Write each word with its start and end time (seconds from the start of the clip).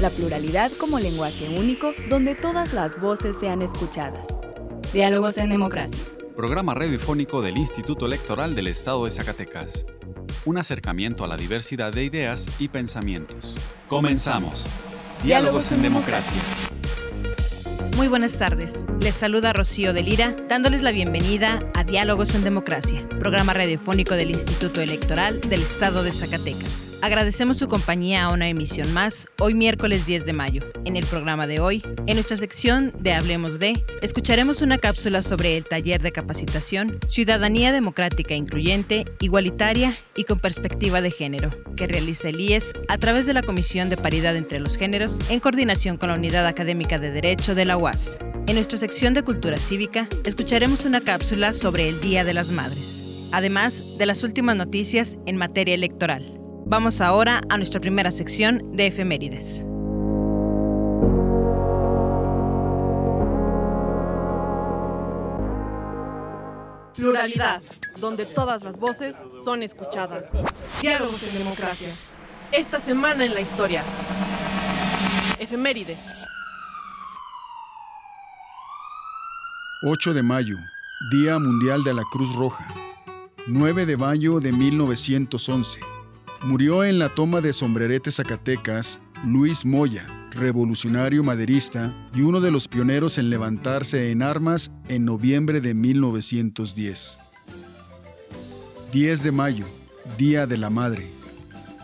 La 0.00 0.10
pluralidad 0.10 0.70
como 0.78 1.00
lenguaje 1.00 1.48
único 1.48 1.92
donde 2.08 2.36
todas 2.36 2.72
las 2.72 3.00
voces 3.00 3.36
sean 3.36 3.62
escuchadas. 3.62 4.28
Diálogos 4.92 5.38
en 5.38 5.48
Democracia. 5.48 5.98
Programa 6.36 6.72
radiofónico 6.72 7.42
del 7.42 7.58
Instituto 7.58 8.06
Electoral 8.06 8.54
del 8.54 8.68
Estado 8.68 9.04
de 9.04 9.10
Zacatecas. 9.10 9.86
Un 10.44 10.56
acercamiento 10.56 11.24
a 11.24 11.26
la 11.26 11.36
diversidad 11.36 11.92
de 11.92 12.04
ideas 12.04 12.48
y 12.60 12.68
pensamientos. 12.68 13.56
Comenzamos. 13.88 14.66
Diálogos 15.24 15.72
en 15.72 15.82
Democracia. 15.82 16.40
Muy 17.96 18.06
buenas 18.06 18.38
tardes. 18.38 18.86
Les 19.00 19.16
saluda 19.16 19.52
Rocío 19.52 19.92
de 19.92 20.04
Lira, 20.04 20.36
dándoles 20.48 20.82
la 20.82 20.92
bienvenida 20.92 21.58
a 21.74 21.82
Diálogos 21.82 22.36
en 22.36 22.44
Democracia, 22.44 23.04
programa 23.18 23.52
radiofónico 23.52 24.14
del 24.14 24.30
Instituto 24.30 24.80
Electoral 24.80 25.40
del 25.40 25.62
Estado 25.62 26.04
de 26.04 26.12
Zacatecas. 26.12 26.87
Agradecemos 27.00 27.58
su 27.58 27.68
compañía 27.68 28.24
a 28.24 28.32
una 28.32 28.48
emisión 28.48 28.92
más, 28.92 29.28
hoy 29.38 29.54
miércoles 29.54 30.04
10 30.04 30.26
de 30.26 30.32
mayo. 30.32 30.62
En 30.84 30.96
el 30.96 31.06
programa 31.06 31.46
de 31.46 31.60
hoy, 31.60 31.80
en 32.08 32.14
nuestra 32.14 32.36
sección 32.36 32.92
de 32.98 33.12
Hablemos 33.12 33.60
de, 33.60 33.84
escucharemos 34.02 34.62
una 34.62 34.78
cápsula 34.78 35.22
sobre 35.22 35.56
el 35.56 35.64
taller 35.64 36.02
de 36.02 36.10
capacitación 36.10 36.98
Ciudadanía 37.06 37.70
Democrática 37.70 38.34
Incluyente, 38.34 39.04
Igualitaria 39.20 39.96
y 40.16 40.24
con 40.24 40.40
Perspectiva 40.40 41.00
de 41.00 41.12
Género, 41.12 41.50
que 41.76 41.86
realiza 41.86 42.30
el 42.30 42.40
IES 42.40 42.72
a 42.88 42.98
través 42.98 43.26
de 43.26 43.34
la 43.34 43.44
Comisión 43.44 43.90
de 43.90 43.96
Paridad 43.96 44.34
entre 44.34 44.58
los 44.58 44.76
Géneros 44.76 45.20
en 45.28 45.38
coordinación 45.38 45.98
con 45.98 46.08
la 46.08 46.16
Unidad 46.16 46.48
Académica 46.48 46.98
de 46.98 47.12
Derecho 47.12 47.54
de 47.54 47.64
la 47.64 47.76
UAS. 47.76 48.18
En 48.48 48.56
nuestra 48.56 48.76
sección 48.76 49.14
de 49.14 49.22
Cultura 49.22 49.58
Cívica, 49.58 50.08
escucharemos 50.24 50.84
una 50.84 51.00
cápsula 51.00 51.52
sobre 51.52 51.88
el 51.88 52.00
Día 52.00 52.24
de 52.24 52.34
las 52.34 52.50
Madres, 52.50 53.28
además 53.30 53.98
de 53.98 54.06
las 54.06 54.24
últimas 54.24 54.56
noticias 54.56 55.16
en 55.26 55.36
materia 55.36 55.74
electoral. 55.74 56.37
Vamos 56.70 57.00
ahora 57.00 57.40
a 57.48 57.56
nuestra 57.56 57.80
primera 57.80 58.10
sección 58.10 58.76
de 58.76 58.88
efemérides. 58.88 59.64
Pluralidad, 66.94 67.62
donde 68.02 68.26
todas 68.26 68.62
las 68.62 68.78
voces 68.78 69.16
son 69.42 69.62
escuchadas. 69.62 70.26
Diálogos 70.82 71.22
en 71.22 71.38
democracia. 71.38 71.88
Esta 72.52 72.78
semana 72.80 73.24
en 73.24 73.32
la 73.32 73.40
historia. 73.40 73.82
Efemérides. 75.38 75.98
8 79.84 80.12
de 80.12 80.22
mayo, 80.22 80.56
Día 81.12 81.38
Mundial 81.38 81.82
de 81.82 81.94
la 81.94 82.02
Cruz 82.12 82.34
Roja. 82.34 82.66
9 83.46 83.86
de 83.86 83.96
mayo 83.96 84.38
de 84.38 84.52
1911. 84.52 85.97
Murió 86.42 86.84
en 86.84 87.00
la 87.00 87.08
toma 87.08 87.40
de 87.40 87.52
Sombrerete, 87.52 88.12
Zacatecas, 88.12 89.00
Luis 89.26 89.66
Moya, 89.66 90.06
revolucionario 90.30 91.24
maderista 91.24 91.92
y 92.14 92.20
uno 92.20 92.40
de 92.40 92.52
los 92.52 92.68
pioneros 92.68 93.18
en 93.18 93.28
levantarse 93.28 94.12
en 94.12 94.22
armas 94.22 94.70
en 94.88 95.04
noviembre 95.04 95.60
de 95.60 95.74
1910. 95.74 97.18
10 98.92 99.22
de 99.24 99.32
mayo, 99.32 99.66
Día 100.16 100.46
de 100.46 100.58
la 100.58 100.70
Madre. 100.70 101.06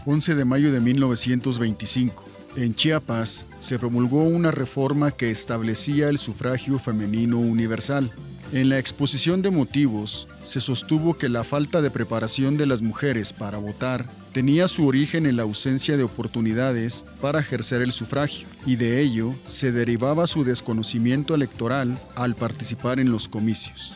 11 0.07 0.37
de 0.37 0.45
mayo 0.45 0.73
de 0.73 0.81
1925. 0.81 2.25
En 2.57 2.75
Chiapas 2.77 3.47
se 3.59 3.81
promulgó 3.81 4.23
una 4.23 4.53
reforma 4.53 5.11
que 5.11 5.33
establecía 5.33 6.09
el 6.09 6.19
sufragio 6.19 6.79
femenino 6.79 7.39
universal. 7.39 8.11
En 8.53 8.69
la 8.69 8.79
exposición 8.79 9.43
de 9.43 9.51
motivos 9.51 10.29
se 10.45 10.61
sostuvo 10.61 11.15
que 11.15 11.29
la 11.29 11.45
falta 11.45 11.81
de 11.81 11.91
preparación 11.91 12.57
de 12.57 12.67
las 12.67 12.83
mujeres 12.83 13.33
para 13.33 13.59
votar 13.59 14.07
tenía 14.33 14.69
su 14.69 14.87
origen 14.87 15.27
en 15.27 15.37
la 15.37 15.45
ausencia 15.45 15.97
de 15.97 16.03
oportunidades 16.03 17.05
para 17.21 17.41
ejercer 17.41 17.83
el 17.83 17.93
sufragio 17.93 18.47
y 18.67 18.77
de 18.77 19.01
ello 19.01 19.35
se 19.47 19.73
derivaba 19.73 20.27
su 20.27 20.45
desconocimiento 20.45 21.35
electoral 21.35 21.99
al 22.15 22.35
participar 22.35 23.01
en 23.01 23.11
los 23.11 23.29
comicios. 23.29 23.95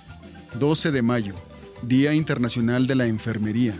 12 0.58 0.90
de 0.90 1.02
mayo, 1.02 1.34
Día 1.82 2.14
Internacional 2.14 2.86
de 2.86 2.94
la 2.94 3.06
Enfermería. 3.06 3.74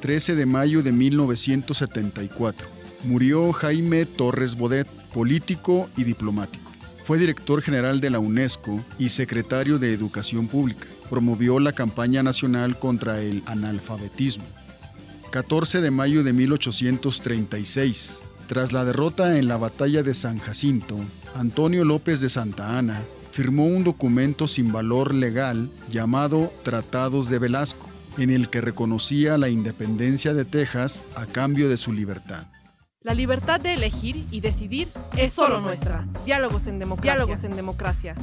13 0.00 0.34
de 0.34 0.46
mayo 0.46 0.82
de 0.82 0.92
1974. 0.92 2.66
Murió 3.04 3.52
Jaime 3.52 4.04
Torres 4.06 4.56
Bodet, 4.56 4.86
político 5.14 5.88
y 5.96 6.04
diplomático. 6.04 6.70
Fue 7.06 7.18
director 7.18 7.62
general 7.62 8.00
de 8.00 8.10
la 8.10 8.18
UNESCO 8.18 8.84
y 8.98 9.10
secretario 9.10 9.78
de 9.78 9.92
Educación 9.92 10.48
Pública. 10.48 10.86
Promovió 11.10 11.58
la 11.60 11.72
campaña 11.72 12.22
nacional 12.22 12.78
contra 12.78 13.20
el 13.20 13.42
analfabetismo. 13.46 14.44
14 15.30 15.80
de 15.80 15.90
mayo 15.90 16.22
de 16.22 16.32
1836. 16.32 18.22
Tras 18.46 18.72
la 18.72 18.84
derrota 18.84 19.38
en 19.38 19.48
la 19.48 19.56
batalla 19.56 20.02
de 20.02 20.14
San 20.14 20.38
Jacinto, 20.38 20.96
Antonio 21.34 21.84
López 21.84 22.20
de 22.20 22.28
Santa 22.28 22.78
Ana 22.78 23.00
firmó 23.32 23.66
un 23.66 23.84
documento 23.84 24.48
sin 24.48 24.72
valor 24.72 25.12
legal 25.12 25.68
llamado 25.90 26.50
Tratados 26.62 27.28
de 27.28 27.38
Velasco, 27.38 27.86
en 28.18 28.30
el 28.30 28.48
que 28.48 28.60
reconocía 28.62 29.36
la 29.36 29.48
independencia 29.48 30.32
de 30.32 30.44
Texas 30.44 31.02
a 31.16 31.26
cambio 31.26 31.68
de 31.68 31.76
su 31.76 31.92
libertad. 31.92 32.46
La 33.02 33.14
libertad 33.14 33.60
de 33.60 33.74
elegir 33.74 34.26
y 34.30 34.40
decidir 34.40 34.88
es 35.16 35.32
solo 35.32 35.60
nuestra. 35.60 36.06
Diálogos 36.24 36.66
en 36.66 36.78
democracia. 36.78 37.12
Diálogos 37.12 37.44
en 37.44 37.56
democracia. 37.56 38.14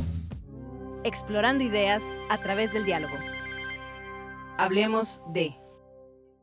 Explorando 1.06 1.66
ideas 1.66 2.18
a 2.30 2.38
través 2.38 2.72
del 2.72 2.86
diálogo. 2.86 3.16
Hablemos 4.58 5.22
de 5.34 5.54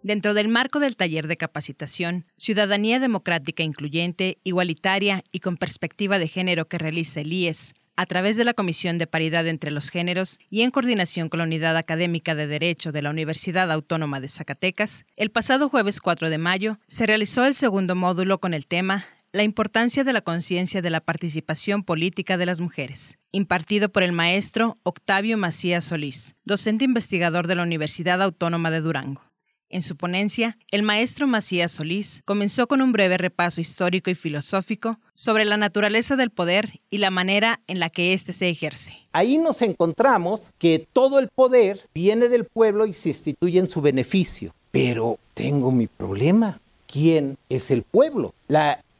Dentro 0.02 0.34
del 0.34 0.48
marco 0.48 0.80
del 0.80 0.96
taller 0.96 1.28
de 1.28 1.38
capacitación, 1.38 2.26
Ciudadanía 2.36 3.00
Democrática 3.00 3.62
Incluyente, 3.62 4.38
Igualitaria 4.44 5.24
y 5.32 5.40
con 5.40 5.56
Perspectiva 5.56 6.18
de 6.18 6.28
Género 6.28 6.68
que 6.68 6.78
realiza 6.78 7.20
el 7.20 7.32
IES, 7.32 7.74
a 7.96 8.06
través 8.06 8.36
de 8.36 8.44
la 8.44 8.54
Comisión 8.54 8.98
de 8.98 9.06
Paridad 9.06 9.46
entre 9.46 9.70
los 9.70 9.90
Géneros 9.90 10.38
y 10.48 10.62
en 10.62 10.70
coordinación 10.70 11.28
con 11.28 11.38
la 11.38 11.44
Unidad 11.44 11.76
Académica 11.76 12.34
de 12.34 12.46
Derecho 12.46 12.92
de 12.92 13.02
la 13.02 13.10
Universidad 13.10 13.70
Autónoma 13.70 14.20
de 14.20 14.28
Zacatecas, 14.28 15.04
el 15.16 15.30
pasado 15.30 15.68
jueves 15.68 16.00
4 16.00 16.28
de 16.28 16.38
mayo 16.38 16.78
se 16.86 17.06
realizó 17.06 17.44
el 17.44 17.54
segundo 17.54 17.94
módulo 17.94 18.40
con 18.40 18.54
el 18.54 18.66
tema 18.66 19.06
La 19.32 19.44
importancia 19.44 20.02
de 20.02 20.12
la 20.12 20.22
conciencia 20.22 20.82
de 20.82 20.90
la 20.90 21.00
participación 21.00 21.84
política 21.84 22.36
de 22.36 22.46
las 22.46 22.58
mujeres, 22.58 23.16
impartido 23.30 23.88
por 23.88 24.02
el 24.02 24.10
maestro 24.10 24.76
Octavio 24.82 25.38
Macías 25.38 25.84
Solís, 25.84 26.34
docente 26.44 26.84
investigador 26.84 27.46
de 27.46 27.54
la 27.54 27.62
Universidad 27.62 28.22
Autónoma 28.22 28.72
de 28.72 28.80
Durango. 28.80 29.22
En 29.68 29.82
su 29.82 29.96
ponencia, 29.96 30.58
el 30.72 30.82
maestro 30.82 31.28
Macías 31.28 31.70
Solís 31.70 32.22
comenzó 32.24 32.66
con 32.66 32.82
un 32.82 32.90
breve 32.90 33.18
repaso 33.18 33.60
histórico 33.60 34.10
y 34.10 34.16
filosófico 34.16 34.98
sobre 35.14 35.44
la 35.44 35.56
naturaleza 35.56 36.16
del 36.16 36.30
poder 36.30 36.80
y 36.90 36.98
la 36.98 37.10
manera 37.10 37.60
en 37.68 37.78
la 37.78 37.88
que 37.88 38.12
éste 38.12 38.32
se 38.32 38.48
ejerce. 38.48 38.96
Ahí 39.12 39.38
nos 39.38 39.62
encontramos 39.62 40.50
que 40.58 40.84
todo 40.92 41.20
el 41.20 41.28
poder 41.28 41.86
viene 41.94 42.28
del 42.28 42.46
pueblo 42.46 42.84
y 42.84 42.92
se 42.92 43.10
instituye 43.10 43.60
en 43.60 43.68
su 43.68 43.80
beneficio. 43.80 44.52
Pero 44.72 45.20
tengo 45.34 45.70
mi 45.70 45.86
problema. 45.86 46.58
¿Quién 46.88 47.38
es 47.48 47.70
el 47.70 47.84
pueblo? 47.84 48.34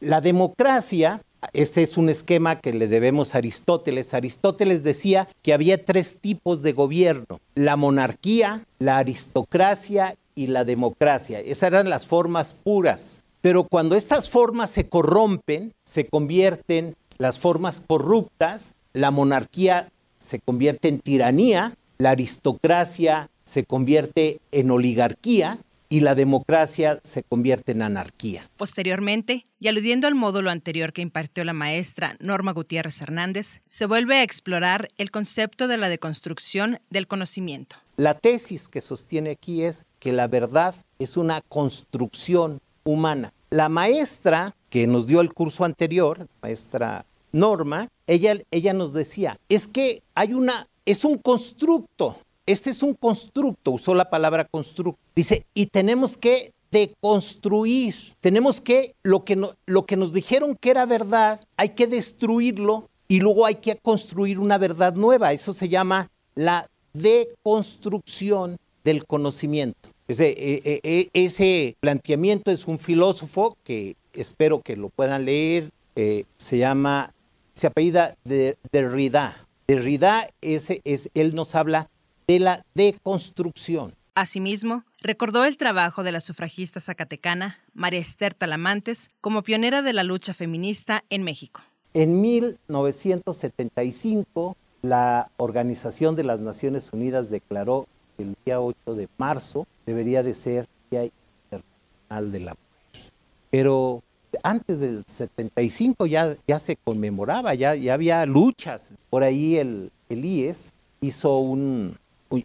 La 0.01 0.21
democracia 0.21 1.23
este 1.53 1.83
es 1.83 1.97
un 1.97 2.09
esquema 2.09 2.61
que 2.61 2.73
le 2.73 2.87
debemos 2.87 3.35
a 3.35 3.39
Aristóteles. 3.39 4.13
Aristóteles 4.15 4.83
decía 4.83 5.29
que 5.43 5.55
había 5.55 5.85
tres 5.85 6.19
tipos 6.21 6.63
de 6.63 6.73
gobierno, 6.73 7.41
la 7.55 7.77
monarquía, 7.77 8.67
la 8.79 8.99
aristocracia 8.99 10.17
y 10.35 10.49
la 10.49 10.65
democracia. 10.65 11.41
Esas 11.41 11.69
eran 11.69 11.89
las 11.89 12.07
formas 12.07 12.53
puras. 12.53 13.23
Pero 13.41 13.65
cuando 13.65 13.97
estas 13.97 14.29
formas 14.29 14.71
se 14.71 14.89
corrompen, 14.89 15.73
se 15.85 16.07
convierten 16.07 16.95
las 17.17 17.39
formas 17.39 17.83
corruptas, 17.87 18.75
la 18.93 19.11
monarquía 19.11 19.91
se 20.19 20.41
convierte 20.41 20.89
en 20.89 21.01
tiranía, 21.01 21.75
la 21.97 22.11
aristocracia 22.11 23.31
se 23.45 23.65
convierte 23.65 24.41
en 24.53 24.71
oligarquía 24.71 25.59
y 25.91 26.01
la 26.01 26.15
democracia 26.15 27.01
se 27.03 27.25
convierte 27.25 27.73
en 27.73 27.83
anarquía. 27.83 28.49
Posteriormente, 28.57 29.47
y 29.59 29.69
aludiendo 29.69 30.07
al 30.07 30.15
módulo 30.15 30.51
anterior 30.51 30.93
que 30.93 31.03
impartió 31.03 31.45
la 31.45 31.53
maestra 31.53 32.17
Norma 32.21 32.53
Gutiérrez 32.53 33.03
Hernández, 33.03 33.61
se 33.67 33.87
vuelve 33.87 34.17
a 34.17 34.23
explorar 34.23 34.89
el 34.97 35.11
concepto 35.11 35.69
de 35.69 35.77
la 35.77 35.89
deconstrucción 35.89 36.79
del 36.91 37.09
conocimiento. 37.09 37.77
La 37.97 38.15
tesis 38.15 38.69
que 38.69 38.81
sostiene 38.81 39.31
aquí 39.31 39.65
es 39.65 39.85
que 39.99 40.13
la 40.13 40.29
verdad 40.29 40.75
es 41.01 41.17
una 41.17 41.43
construcción 41.43 42.61
humana. 42.85 43.33
La 43.51 43.69
maestra 43.69 44.55
que 44.71 44.87
nos 44.87 45.09
dio 45.09 45.21
el 45.21 45.35
curso 45.35 45.65
anterior, 45.65 46.29
maestra 46.41 47.05
Norma, 47.33 47.89
ella, 48.07 48.35
ella 48.53 48.73
nos 48.73 48.93
decía, 48.93 49.39
es 49.49 49.67
que 49.67 50.03
hay 50.15 50.35
una, 50.35 50.69
es 50.87 51.05
un 51.05 51.19
constructo, 51.19 52.17
este 52.47 52.71
es 52.71 52.83
un 52.83 52.95
constructo, 52.95 53.73
usó 53.73 53.95
la 53.95 54.11
palabra 54.11 54.45
constructo, 54.45 55.01
dice, 55.15 55.47
y 55.55 55.67
tenemos 55.67 56.17
que 56.17 56.53
deconstruir, 56.71 57.95
tenemos 58.21 58.61
que 58.61 58.95
lo, 59.03 59.25
que 59.25 59.41
lo 59.67 59.87
que 59.87 59.97
nos 59.97 60.13
dijeron 60.13 60.57
que 60.57 60.71
era 60.71 60.87
verdad, 60.87 61.41
hay 61.57 61.71
que 61.71 61.87
destruirlo 61.87 62.89
y 63.09 63.21
luego 63.21 63.47
hay 63.47 63.57
que 63.57 63.77
construir 63.77 64.39
una 64.39 64.57
verdad 64.57 64.95
nueva, 64.95 65.33
eso 65.33 65.53
se 65.53 65.69
llama 65.69 66.11
la 66.35 66.69
deconstrucción 66.93 68.57
del 68.85 69.05
conocimiento. 69.05 69.91
Ese, 70.09 70.29
e, 70.31 70.81
e, 70.83 71.11
e, 71.13 71.77
planteamiento 71.81 72.51
es 72.51 72.67
un 72.67 72.79
filósofo 72.79 73.57
que 73.63 73.97
espero 74.13 74.61
que 74.61 74.77
lo 74.77 74.89
puedan 74.89 75.25
leer, 75.25 75.71
eh, 75.97 76.25
se 76.37 76.59
llama, 76.59 77.13
se 77.55 77.67
apellida 77.67 78.17
de 78.25 78.57
Derrida. 78.73 79.47
Derrida, 79.69 80.29
ese, 80.41 80.81
es, 80.85 81.11
él 81.15 81.35
nos 81.35 81.55
habla 81.55 81.90
de 82.31 82.39
la 82.39 82.65
deconstrucción. 82.75 83.93
Asimismo, 84.15 84.85
recordó 85.01 85.45
el 85.45 85.57
trabajo 85.57 86.05
de 86.05 86.13
la 86.13 86.21
sufragista 86.21 86.79
zacatecana 86.79 87.59
María 87.75 87.99
Esther 87.99 88.35
Talamantes 88.35 89.09
como 89.21 89.43
pionera 89.43 89.83
de 89.83 89.93
la 89.93 90.05
lucha 90.05 90.33
feminista 90.33 91.03
en 91.11 91.25
México. 91.25 91.61
En 91.93 92.21
1975, 92.21 94.57
la 94.83 95.29
Organización 95.39 96.15
de 96.15 96.23
las 96.23 96.39
Naciones 96.39 96.91
Unidas 96.93 97.31
declaró 97.31 97.89
que 98.17 98.23
el 98.23 98.37
día 98.45 98.61
8 98.61 98.95
de 98.95 99.09
marzo 99.19 99.67
debería 99.85 100.23
de 100.23 100.35
ser 100.35 100.69
Día 100.89 101.07
Internacional 101.07 102.31
de 102.31 102.39
la 102.39 102.53
Mujer. 102.53 103.11
Pero 103.51 104.05
antes 104.45 104.79
del 104.79 105.03
75 105.05 106.07
ya, 106.07 106.37
ya 106.47 106.61
se 106.61 106.77
conmemoraba, 106.77 107.55
ya, 107.55 107.75
ya 107.75 107.95
había 107.95 108.25
luchas. 108.25 108.95
Por 109.11 109.25
ahí 109.25 109.57
el, 109.57 109.91
el 110.09 110.25
IES 110.25 110.71
hizo 111.01 111.39
un, 111.39 111.97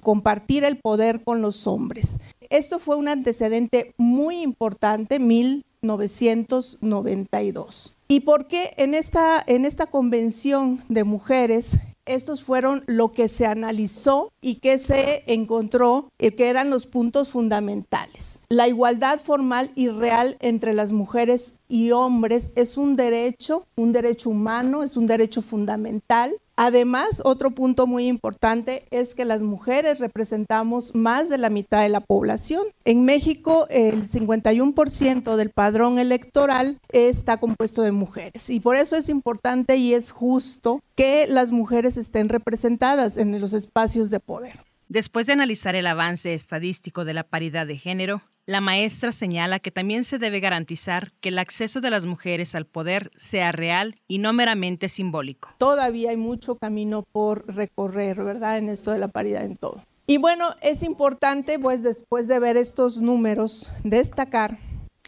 compartir 0.02 0.64
el 0.64 0.78
poder 0.78 1.22
con 1.22 1.42
los 1.42 1.66
hombres. 1.66 2.18
Esto 2.50 2.78
fue 2.78 2.96
un 2.96 3.08
antecedente 3.08 3.92
muy 3.96 4.40
importante, 4.40 5.18
1992. 5.18 7.94
¿Y 8.08 8.20
por 8.20 8.46
qué 8.46 8.70
en 8.78 8.94
esta, 8.94 9.44
en 9.46 9.66
esta 9.66 9.86
convención 9.86 10.80
de 10.88 11.04
mujeres 11.04 11.78
estos 12.08 12.42
fueron 12.42 12.82
lo 12.86 13.10
que 13.10 13.28
se 13.28 13.46
analizó 13.46 14.32
y 14.40 14.56
que 14.56 14.78
se 14.78 15.24
encontró 15.26 16.10
eh, 16.18 16.32
que 16.32 16.48
eran 16.48 16.70
los 16.70 16.86
puntos 16.86 17.30
fundamentales. 17.30 18.40
La 18.48 18.68
igualdad 18.68 19.20
formal 19.20 19.70
y 19.74 19.88
real 19.88 20.36
entre 20.40 20.74
las 20.74 20.92
mujeres 20.92 21.54
y 21.68 21.90
hombres 21.90 22.50
es 22.56 22.76
un 22.76 22.96
derecho, 22.96 23.66
un 23.76 23.92
derecho 23.92 24.30
humano, 24.30 24.82
es 24.82 24.96
un 24.96 25.06
derecho 25.06 25.42
fundamental 25.42 26.34
Además, 26.60 27.22
otro 27.24 27.52
punto 27.52 27.86
muy 27.86 28.08
importante 28.08 28.82
es 28.90 29.14
que 29.14 29.24
las 29.24 29.42
mujeres 29.42 30.00
representamos 30.00 30.92
más 30.92 31.28
de 31.28 31.38
la 31.38 31.50
mitad 31.50 31.82
de 31.82 31.88
la 31.88 32.00
población. 32.00 32.66
En 32.84 33.04
México, 33.04 33.68
el 33.70 34.08
51% 34.08 35.36
del 35.36 35.50
padrón 35.50 36.00
electoral 36.00 36.80
está 36.88 37.36
compuesto 37.36 37.82
de 37.82 37.92
mujeres 37.92 38.50
y 38.50 38.58
por 38.58 38.74
eso 38.74 38.96
es 38.96 39.08
importante 39.08 39.76
y 39.76 39.94
es 39.94 40.10
justo 40.10 40.80
que 40.96 41.28
las 41.28 41.52
mujeres 41.52 41.96
estén 41.96 42.28
representadas 42.28 43.18
en 43.18 43.40
los 43.40 43.52
espacios 43.52 44.10
de 44.10 44.18
poder. 44.18 44.64
Después 44.88 45.28
de 45.28 45.34
analizar 45.34 45.76
el 45.76 45.86
avance 45.86 46.34
estadístico 46.34 47.04
de 47.04 47.14
la 47.14 47.22
paridad 47.22 47.68
de 47.68 47.78
género, 47.78 48.22
la 48.48 48.62
maestra 48.62 49.12
señala 49.12 49.58
que 49.58 49.70
también 49.70 50.04
se 50.04 50.16
debe 50.16 50.40
garantizar 50.40 51.12
que 51.20 51.28
el 51.28 51.38
acceso 51.38 51.82
de 51.82 51.90
las 51.90 52.06
mujeres 52.06 52.54
al 52.54 52.64
poder 52.64 53.10
sea 53.14 53.52
real 53.52 54.00
y 54.08 54.16
no 54.16 54.32
meramente 54.32 54.88
simbólico. 54.88 55.50
Todavía 55.58 56.10
hay 56.10 56.16
mucho 56.16 56.54
camino 56.54 57.04
por 57.12 57.54
recorrer, 57.54 58.24
¿verdad? 58.24 58.56
En 58.56 58.70
esto 58.70 58.90
de 58.90 59.00
la 59.00 59.08
paridad 59.08 59.44
en 59.44 59.58
todo. 59.58 59.84
Y 60.06 60.16
bueno, 60.16 60.54
es 60.62 60.82
importante, 60.82 61.58
pues 61.58 61.82
después 61.82 62.26
de 62.26 62.38
ver 62.38 62.56
estos 62.56 63.02
números, 63.02 63.70
destacar 63.84 64.58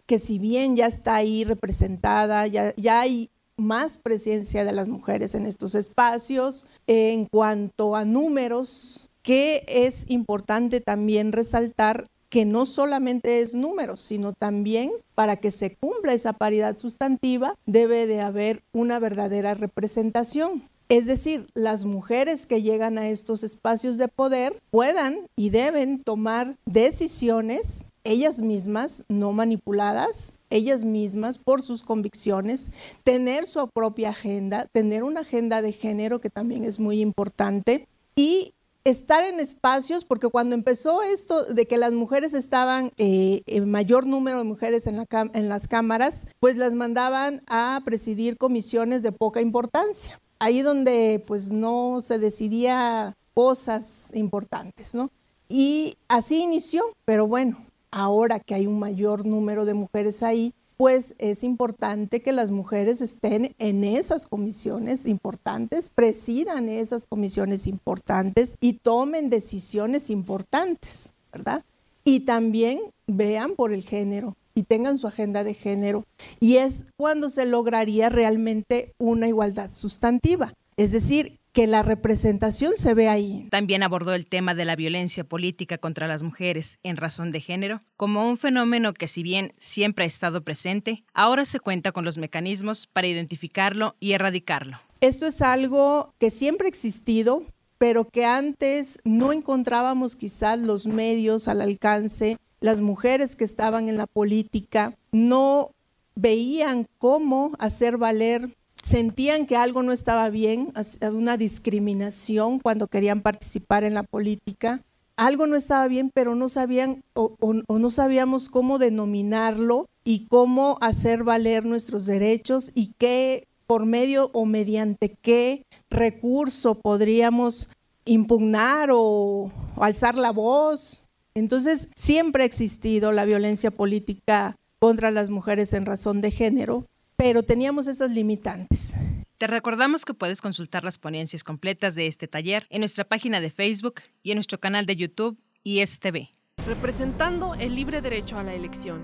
que 0.05 0.19
si 0.19 0.39
bien 0.39 0.77
ya 0.77 0.87
está 0.87 1.15
ahí 1.15 1.45
representada, 1.45 2.47
ya, 2.47 2.75
ya 2.77 3.01
hay 3.01 3.31
más 3.57 3.97
presencia 3.97 4.67
de 4.67 4.73
las 4.73 4.91
mujeres 4.91 5.35
en 5.35 5.47
estos 5.47 5.75
espacios, 5.75 6.67
en 6.87 7.25
cuanto 7.25 7.97
a 7.97 8.05
números, 8.05 9.09
que 9.23 9.65
es 9.67 10.11
importante 10.11 10.83
también 10.83 11.33
resaltar 11.33 12.05
que 12.31 12.45
no 12.45 12.65
solamente 12.65 13.41
es 13.41 13.55
números, 13.55 14.01
sino 14.01 14.33
también 14.33 14.91
para 15.15 15.37
que 15.37 15.51
se 15.51 15.75
cumpla 15.75 16.15
esa 16.15 16.33
paridad 16.33 16.79
sustantiva 16.79 17.55
debe 17.67 18.07
de 18.07 18.21
haber 18.21 18.63
una 18.73 18.99
verdadera 18.99 19.55
representación. 19.55 20.63
Es 20.89 21.07
decir, 21.07 21.49
las 21.55 21.85
mujeres 21.85 22.47
que 22.47 22.63
llegan 22.63 22.99
a 22.99 23.09
estos 23.11 23.45
espacios 23.45 23.97
de 23.97 24.09
poder 24.09 24.61
puedan 24.71 25.29
y 25.37 25.51
deben 25.51 26.03
tomar 26.03 26.57
decisiones 26.67 27.87
ellas 28.03 28.41
mismas, 28.41 29.05
no 29.09 29.33
manipuladas, 29.33 30.33
ellas 30.49 30.85
mismas 30.85 31.39
por 31.39 31.63
sus 31.63 31.83
convicciones, 31.83 32.73
tener 33.05 33.47
su 33.47 33.69
propia 33.69 34.11
agenda, 34.11 34.67
tener 34.73 35.03
una 35.03 35.21
agenda 35.21 35.63
de 35.63 35.73
género 35.73 36.21
que 36.21 36.31
también 36.31 36.65
es 36.65 36.81
muy 36.81 37.01
importante 37.01 37.87
y 38.17 38.55
estar 38.85 39.25
en 39.25 39.41
espacios, 39.41 40.05
porque 40.05 40.29
cuando 40.29 40.55
empezó 40.55 41.03
esto 41.03 41.45
de 41.45 41.67
que 41.67 41.77
las 41.77 41.93
mujeres 41.93 42.35
estaban, 42.35 42.93
eh, 42.97 43.43
en 43.47 43.71
mayor 43.71 44.07
número 44.07 44.39
de 44.39 44.45
mujeres 44.45 44.87
en, 44.87 44.97
la 44.97 45.07
en 45.11 45.49
las 45.49 45.69
cámaras, 45.69 46.27
pues 46.41 46.57
las 46.57 46.75
mandaban 46.75 47.43
a 47.47 47.81
presidir 47.85 48.37
comisiones 48.37 49.03
de 49.03 49.13
poca 49.13 49.41
importancia. 49.41 50.21
Ahí 50.39 50.63
donde 50.63 51.23
pues 51.27 51.51
no 51.51 52.03
se 52.05 52.19
decidía 52.19 53.15
cosas 53.35 54.11
importantes, 54.15 54.95
¿no? 54.95 55.11
Y 55.49 55.97
así 56.09 56.43
inició, 56.43 56.85
pero 57.05 57.27
bueno, 57.27 57.59
ahora 57.91 58.41
que 58.41 58.55
hay 58.55 58.67
un 58.67 58.79
mayor 58.79 59.27
número 59.27 59.65
de 59.65 59.75
mujeres 59.75 60.23
ahí, 60.23 60.55
pues 60.81 61.15
es 61.19 61.45
importante 61.45 62.23
que 62.23 62.33
las 62.33 62.51
mujeres 62.51 63.03
estén 63.03 63.55
en 63.59 63.85
esas 63.85 64.27
comisiones 64.27 65.05
importantes, 65.05 65.91
presidan 65.91 66.71
esas 66.71 67.05
comisiones 67.05 67.67
importantes 67.67 68.57
y 68.63 68.73
tomen 68.73 69.29
decisiones 69.29 70.09
importantes, 70.09 71.11
¿verdad? 71.35 71.65
Y 72.03 72.21
también 72.21 72.81
vean 73.07 73.57
por 73.57 73.75
el 73.75 73.83
género 73.83 74.39
y 74.55 74.63
tengan 74.63 74.97
su 74.97 75.07
agenda 75.07 75.45
de 75.45 75.53
género. 75.53 76.07
Y 76.41 76.57
es 76.57 76.87
cuando 76.97 77.29
se 77.29 77.45
lograría 77.45 78.09
realmente 78.09 78.95
una 78.97 79.29
igualdad 79.29 79.73
sustantiva. 79.73 80.55
Es 80.79 80.93
decir, 80.93 81.40
que 81.53 81.67
la 81.67 81.83
representación 81.83 82.75
se 82.77 82.95
ve 82.95 83.09
ahí. 83.09 83.45
También 83.51 83.83
abordó 83.83 84.15
el 84.15 84.27
tema 84.27 84.55
de 84.55 84.65
la 84.65 84.77
violencia 84.77 85.25
política 85.25 85.79
contra 85.79 86.07
las 86.07 86.23
mujeres 86.23 86.79
en 86.83 86.97
razón 86.97 87.31
de 87.31 87.41
género 87.41 87.81
como 87.97 88.29
un 88.29 88.37
fenómeno 88.37 88.95
que 88.95 89.09
si 89.09 89.23
bien 89.23 89.53
siempre 89.59 90.05
ha 90.05 90.09
estado 90.09 90.43
presente, 90.43 91.05
ahora 91.13 91.45
se 91.45 91.61
cuenta 91.61 91.93
con 91.93 92.05
los 92.05 92.19
mecanismos 92.19 92.87
para 92.87 93.09
identificarlo 93.09 93.97
y 94.01 94.13
erradicarlo. 94.13 94.79
Esto 95.01 95.27
es 95.27 95.43
algo 95.43 96.15
que 96.19 96.31
siempre 96.31 96.67
ha 96.67 96.69
existido, 96.69 97.45
pero 97.79 98.05
que 98.07 98.25
antes 98.25 98.99
no 99.05 99.33
encontrábamos 99.33 100.15
quizás 100.15 100.59
los 100.59 100.87
medios 100.87 101.49
al 101.49 101.63
alcance, 101.63 102.37
las 102.61 102.81
mujeres 102.81 103.37
que 103.37 103.45
estaban 103.45 103.89
en 103.89 103.97
la 103.97 104.07
política 104.07 104.95
no 105.13 105.75
veían 106.15 106.87
cómo 106.99 107.53
hacer 107.59 107.97
valer 107.97 108.55
sentían 108.83 109.47
que 109.47 109.57
algo 109.57 109.83
no 109.83 109.93
estaba 109.93 110.31
bien, 110.31 110.73
una 111.03 111.37
discriminación 111.37 112.59
cuando 112.59 112.89
querían 112.89 113.21
participar 113.21 113.85
en 113.85 113.95
la 113.95 114.03
política. 114.03 114.83
Algo 115.17 115.47
no 115.47 115.57
estaba 115.57 115.87
bien, 115.87 116.11
pero 116.13 116.35
no 116.35 116.49
sabían 116.49 117.03
o, 117.15 117.37
no 117.69 117.91
sabíamos 117.91 118.49
cómo 118.49 118.79
denominarlo 118.79 119.87
y 120.03 120.27
cómo 120.27 120.79
hacer 120.81 121.25
valer 121.25 121.65
nuestros 121.65 122.07
derechos 122.07 122.73
y 122.75 122.93
qué 122.99 123.47
por 123.67 123.87
medio 123.87 124.31
o 124.33 124.47
mediante 124.47 125.11
qué 125.23 125.65
recurso 125.91 126.75
podríamos 126.75 127.69
impugnar 128.05 128.91
o 128.93 129.53
alzar 129.77 130.17
la 130.17 130.33
voz. 130.33 131.03
Entonces, 131.35 131.91
siempre 131.95 132.43
ha 132.43 132.47
existido 132.47 133.13
la 133.13 133.25
violencia 133.25 133.71
política 133.71 134.57
contra 134.81 135.11
las 135.11 135.31
mujeres 135.31 135.75
en 135.75 135.87
razón 135.87 136.21
de 136.21 136.31
género, 136.31 136.87
pero 137.21 137.43
teníamos 137.43 137.87
esas 137.87 138.11
limitantes. 138.11 138.97
Te 139.37 139.47
recordamos 139.47 140.07
que 140.07 140.15
puedes 140.15 140.41
consultar 140.41 140.85
las 140.85 140.97
ponencias 140.97 141.45
completas 141.45 141.95
de 141.95 142.07
este 142.07 142.29
taller 142.29 142.67
en 142.71 142.81
nuestra 142.81 143.05
página 143.05 143.43
de 143.43 143.51
Facebook 143.51 143.97
y 144.23 144.31
en 144.31 144.37
nuestro 144.37 144.59
canal 144.59 144.87
de 144.87 144.97
YouTube 144.97 145.39
ISTV. 145.63 146.29
Representando 146.67 147.55
el 147.57 147.75
libre 147.75 148.01
derecho 148.01 148.39
a 148.39 148.43
la 148.43 148.55
elección. 148.55 149.03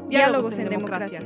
Diálogos, 0.09 0.57
en, 0.57 0.69
democracia. 0.69 1.21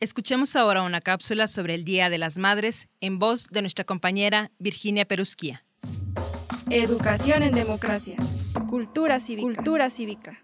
Escuchemos 0.00 0.56
ahora 0.56 0.80
una 0.80 1.02
cápsula 1.02 1.46
sobre 1.46 1.74
el 1.74 1.84
Día 1.84 2.08
de 2.08 2.16
las 2.16 2.38
Madres 2.38 2.88
en 3.02 3.18
voz 3.18 3.48
de 3.48 3.60
nuestra 3.60 3.84
compañera 3.84 4.50
Virginia 4.58 5.04
Perusquía. 5.04 5.62
Educación 6.70 7.42
en 7.42 7.52
democracia. 7.52 8.16
Cultura 8.70 9.20
cívica. 9.20 9.44
Cultura 9.44 9.90
cívica. 9.90 10.42